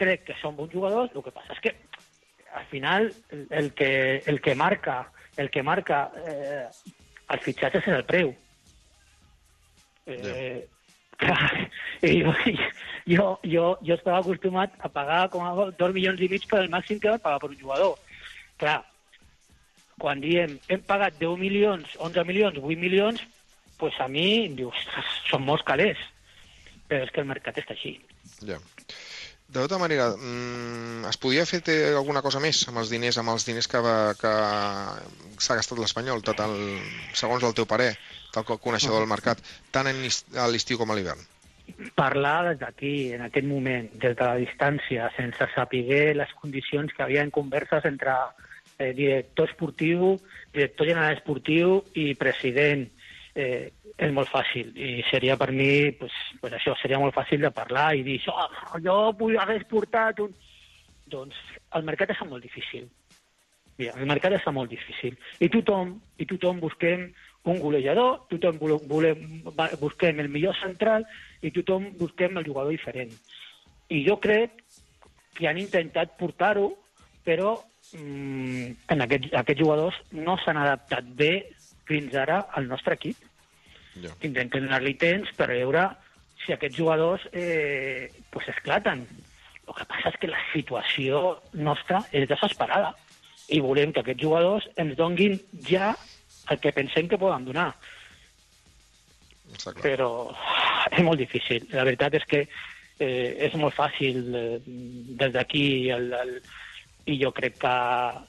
[0.00, 1.72] Crec que són bons jugadors, el que passa és que
[2.56, 3.90] al final el, que,
[4.28, 5.02] el que marca
[5.40, 6.64] el que marca eh,
[7.32, 8.32] els fitxatges és el preu.
[10.08, 10.64] Eh,
[11.20, 11.50] clar,
[12.08, 12.32] i jo,
[13.08, 16.72] jo, jo, jo estava acostumat a pagar com a dos milions i mig per el
[16.72, 17.94] màxim que vaig pagar per un jugador.
[18.60, 18.80] Clar,
[20.00, 23.24] quan diem hem pagat 10 milions, 11 milions, 8 milions,
[23.82, 25.98] pues a mi dius, "Ostres, són molts calés.
[26.86, 27.96] Però és que el mercat està així.
[28.46, 28.60] Ja.
[29.48, 31.60] De tota manera, mm, es podia fer
[31.96, 34.30] alguna cosa més amb els diners, amb els diners que, va- que
[35.42, 36.80] s'ha gastat l'Espanyol, tot el,
[37.12, 37.96] segons el teu parer,
[38.32, 39.98] tal com coneixedor del mercat, tant en
[40.38, 41.18] a l'estiu com a l'hivern?
[41.94, 47.02] parlar des d'aquí, en aquest moment, des de la distància, sense saber les condicions que
[47.02, 48.12] havia en converses entre
[48.78, 50.18] eh, director esportiu,
[50.52, 52.88] director general esportiu i president,
[53.34, 54.72] eh, és molt fàcil.
[54.76, 58.48] I seria per mi, pues, pues això, seria molt fàcil de parlar i dir, oh,
[58.84, 60.34] jo vull haver portat un...
[61.12, 61.36] Doncs
[61.76, 62.86] el mercat està molt difícil.
[63.78, 65.16] Mira, el mercat està molt difícil.
[65.40, 67.08] I tothom, i tothom busquem
[67.48, 69.42] un golejador, tothom volem,
[69.80, 71.06] busquem el millor central
[71.42, 73.12] i tothom busquem el jugador diferent.
[73.90, 74.62] I jo crec
[75.36, 76.68] que han intentat portar-ho,
[77.26, 77.56] però
[77.96, 81.32] mm, en aquests, aquests jugadors no s'han adaptat bé
[81.88, 83.18] fins ara al nostre equip.
[84.02, 84.12] Ja.
[84.22, 85.88] Tindrem que donar-li temps per veure
[86.44, 89.04] si aquests jugadors eh, pues esclaten.
[89.62, 91.22] El que passa és que la situació
[91.54, 92.94] nostra és desesperada
[93.52, 95.92] i volem que aquests jugadors ens donguin ja
[96.50, 97.70] el que pensem que poden donar.
[99.82, 100.10] Però
[100.90, 101.68] és molt difícil.
[101.76, 104.58] La veritat és que eh, és molt fàcil eh,
[105.20, 106.34] des d'aquí el, el,
[107.06, 107.76] i jo crec que,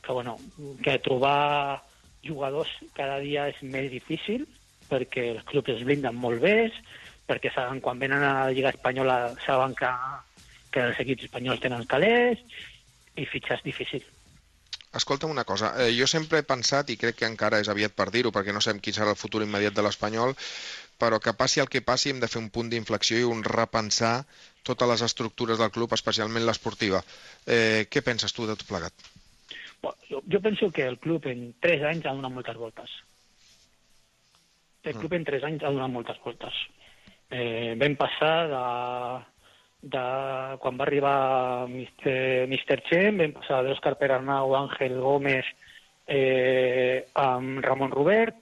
[0.04, 0.38] que, bueno,
[0.84, 1.82] que trobar
[2.26, 4.48] jugadors cada dia és més difícil
[4.90, 6.72] perquè els clubs es blinden molt bé,
[7.28, 9.90] perquè saben, quan venen a la Lliga Espanyola saben que,
[10.74, 12.42] que els equips espanyols tenen calés
[13.16, 14.04] i fitxar és difícil.
[14.94, 18.12] Escolta'm una cosa, eh, jo sempre he pensat, i crec que encara és aviat per
[18.14, 20.36] dir-ho, perquè no sabem quin serà el futur immediat de l'Espanyol,
[21.02, 24.14] però que passi el que passi hem de fer un punt d'inflexió i un repensar
[24.62, 27.02] totes les estructures del club, especialment l'esportiva.
[27.48, 28.94] Eh, què penses tu de tot plegat?
[29.84, 32.92] Jo, jo penso que el club en 3 anys ha donat moltes voltes.
[34.84, 36.56] El club en 3 anys ha donat moltes voltes.
[37.32, 38.64] Eh, vam passar de,
[39.96, 40.04] de
[40.64, 41.18] quan va arribar
[41.68, 42.80] Mr.
[42.88, 45.50] Chen, vam passar d'Òscar Perarnau, Àngel Gómez,
[46.08, 48.40] eh, amb Ramon Robert,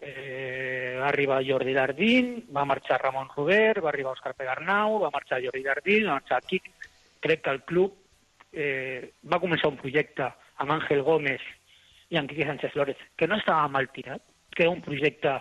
[0.00, 5.40] eh, va arribar Jordi Dardín, va marxar Ramon Robert, va arribar Òscar Perarnau, va marxar
[5.44, 6.70] Jordi Dardín, va marxar Quic.
[7.22, 7.94] Crec que el club
[8.52, 10.32] eh, va començar un projecte
[10.62, 11.42] amb Àngel Gómez
[12.12, 14.22] i amb Quique Sánchez Flores, que no estava mal tirat,
[14.54, 15.38] que era un projecte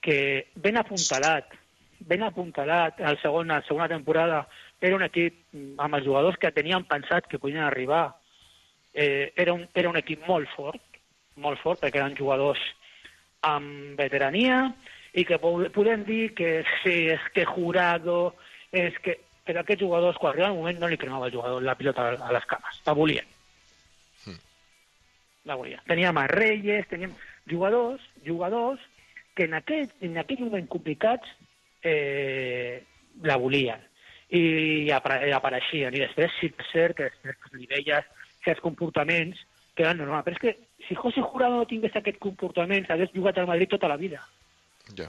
[0.00, 1.52] que ben apuntalat,
[2.06, 4.44] ben apuntalat a la segona, a la segona temporada,
[4.80, 5.40] era un equip
[5.82, 8.12] amb els jugadors que tenien pensat que podien arribar.
[8.94, 10.80] Eh, era, un, era un equip molt fort,
[11.36, 12.62] molt fort, perquè eren jugadors
[13.46, 14.68] amb veterania
[15.18, 18.36] i que po- podem dir que sí, és que jurado,
[18.72, 19.18] és que...
[19.48, 22.32] Però aquests jugadors, quan arribava el moment, no li cremava el jugador la pilota a
[22.36, 23.24] les cames, la volien.
[25.48, 25.80] La volien.
[25.88, 27.14] Teníem a Reyes, teníem
[27.48, 28.80] jugadors, jugadors
[29.34, 31.30] que en aquell, en aquell moment complicats
[31.82, 32.82] eh,
[33.24, 33.80] la volien
[34.28, 35.94] i apare i apareixien.
[35.94, 38.10] I després sí que és cert que després li veies
[38.44, 39.40] certs comportaments
[39.74, 40.26] que eren normals.
[40.26, 43.88] Però és que si José Jurado no tingués aquest comportament, hagués jugat al Madrid tota
[43.88, 44.20] la vida,
[44.96, 45.08] Ja.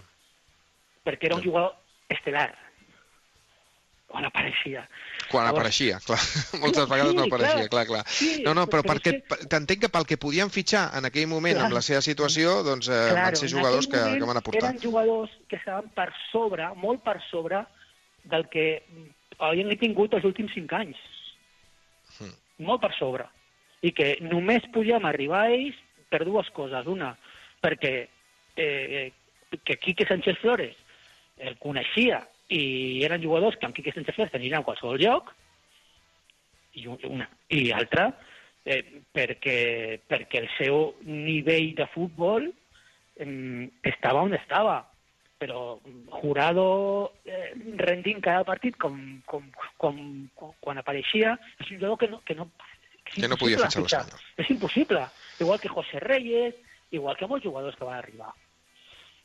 [1.04, 1.76] perquè era un jugador
[2.10, 2.54] estel·lar.
[4.10, 4.88] Quan apareixia.
[5.30, 6.18] Quan Llavors- apareixia, clar.
[6.64, 7.86] Moltes vegades no Sí, apareixia, clar, clar.
[7.86, 8.04] clar.
[8.10, 9.20] Sí, No, no, però perquè
[9.52, 11.68] t'entenc que pel que podien fitxar en aquell moment, Clar.
[11.68, 14.72] amb la seva situació, doncs eh, van ser jugadors que, que van aportar.
[14.72, 17.62] Eren jugadors que estaven per sobre, molt per sobre,
[18.26, 18.66] del que
[19.38, 20.98] havien tingut els últims cinc anys.
[22.18, 22.34] Hmm.
[22.66, 23.30] Molt per sobre.
[23.86, 25.78] I que només podíem arribar a ells
[26.10, 26.90] per dues coses.
[26.90, 27.14] Una,
[27.62, 27.94] perquè
[28.58, 29.12] eh,
[29.64, 30.76] que Quique Sánchez Flores
[31.38, 35.30] el coneixia i eren jugadors que amb Quique Sánchez Flores tenien a qualsevol lloc,
[36.74, 37.30] i un- una.
[37.50, 38.08] I altra,
[38.66, 42.50] eh, perquè, perquè el seu nivell de futbol
[43.18, 44.86] eh, estava on estava
[45.40, 45.80] però
[46.20, 49.46] Jurado eh, rendint cada partit com, com,
[49.78, 52.50] com, com quan apareixia és un jugador que no, que no,
[53.10, 54.04] Que no podia fitxar
[54.38, 55.06] És impossible.
[55.40, 56.54] igual que José Reyes,
[56.92, 58.34] igual que molts jugadors que van arribar.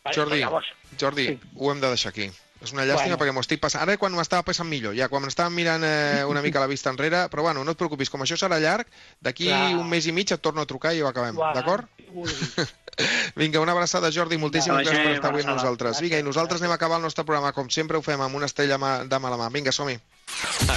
[0.04, 0.66] Vale, Jordi, llavors,
[1.00, 2.30] Jordi, ho hem de deixar aquí.
[2.64, 3.18] És una llàstima Bueno.
[3.20, 3.82] perquè m'ho estic passant.
[3.82, 7.26] Ara quan m'estava passant millor, ja quan m'estava mirant eh, una mica la vista enrere,
[7.28, 8.86] però bueno, no et preocupis, com això serà llarg,
[9.20, 11.54] d'aquí un mes i mig et torno a trucar i ho acabem, Clar.
[11.54, 11.88] d'acord?
[13.36, 16.00] Vinga, una abraçada, Jordi, moltíssimes gràcies per estar avui amb nosaltres.
[16.00, 18.46] Vinga, i nosaltres anem a acabar el nostre programa, com sempre ho fem, amb una
[18.46, 19.50] estrella mà- de mala mà.
[19.52, 19.98] Vinga, som-hi.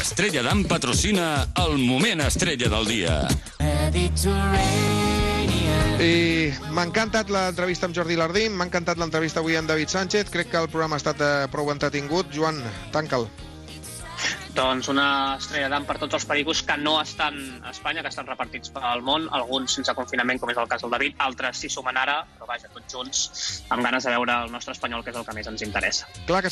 [0.01, 3.21] Estrella d'Am patrocina el moment estrella del dia.
[5.97, 10.51] I m'ha encantat l'entrevista amb Jordi Lardín, m'ha encantat l'entrevista avui amb David Sánchez, crec
[10.51, 12.29] que el programa ha estat eh, prou entretingut.
[12.35, 12.59] Joan,
[12.93, 13.25] tanca'l.
[14.53, 15.07] Doncs una
[15.39, 19.01] estrella d'am per tots els pericos que no estan a Espanya, que estan repartits pel
[19.05, 22.49] món, alguns sense confinament, com és el cas del David, altres s'hi sumen ara, però
[22.49, 23.25] vaja, tots junts,
[23.73, 26.09] amb ganes de veure el nostre espanyol, que és el que més ens interessa.
[26.29, 26.45] Clar que sí.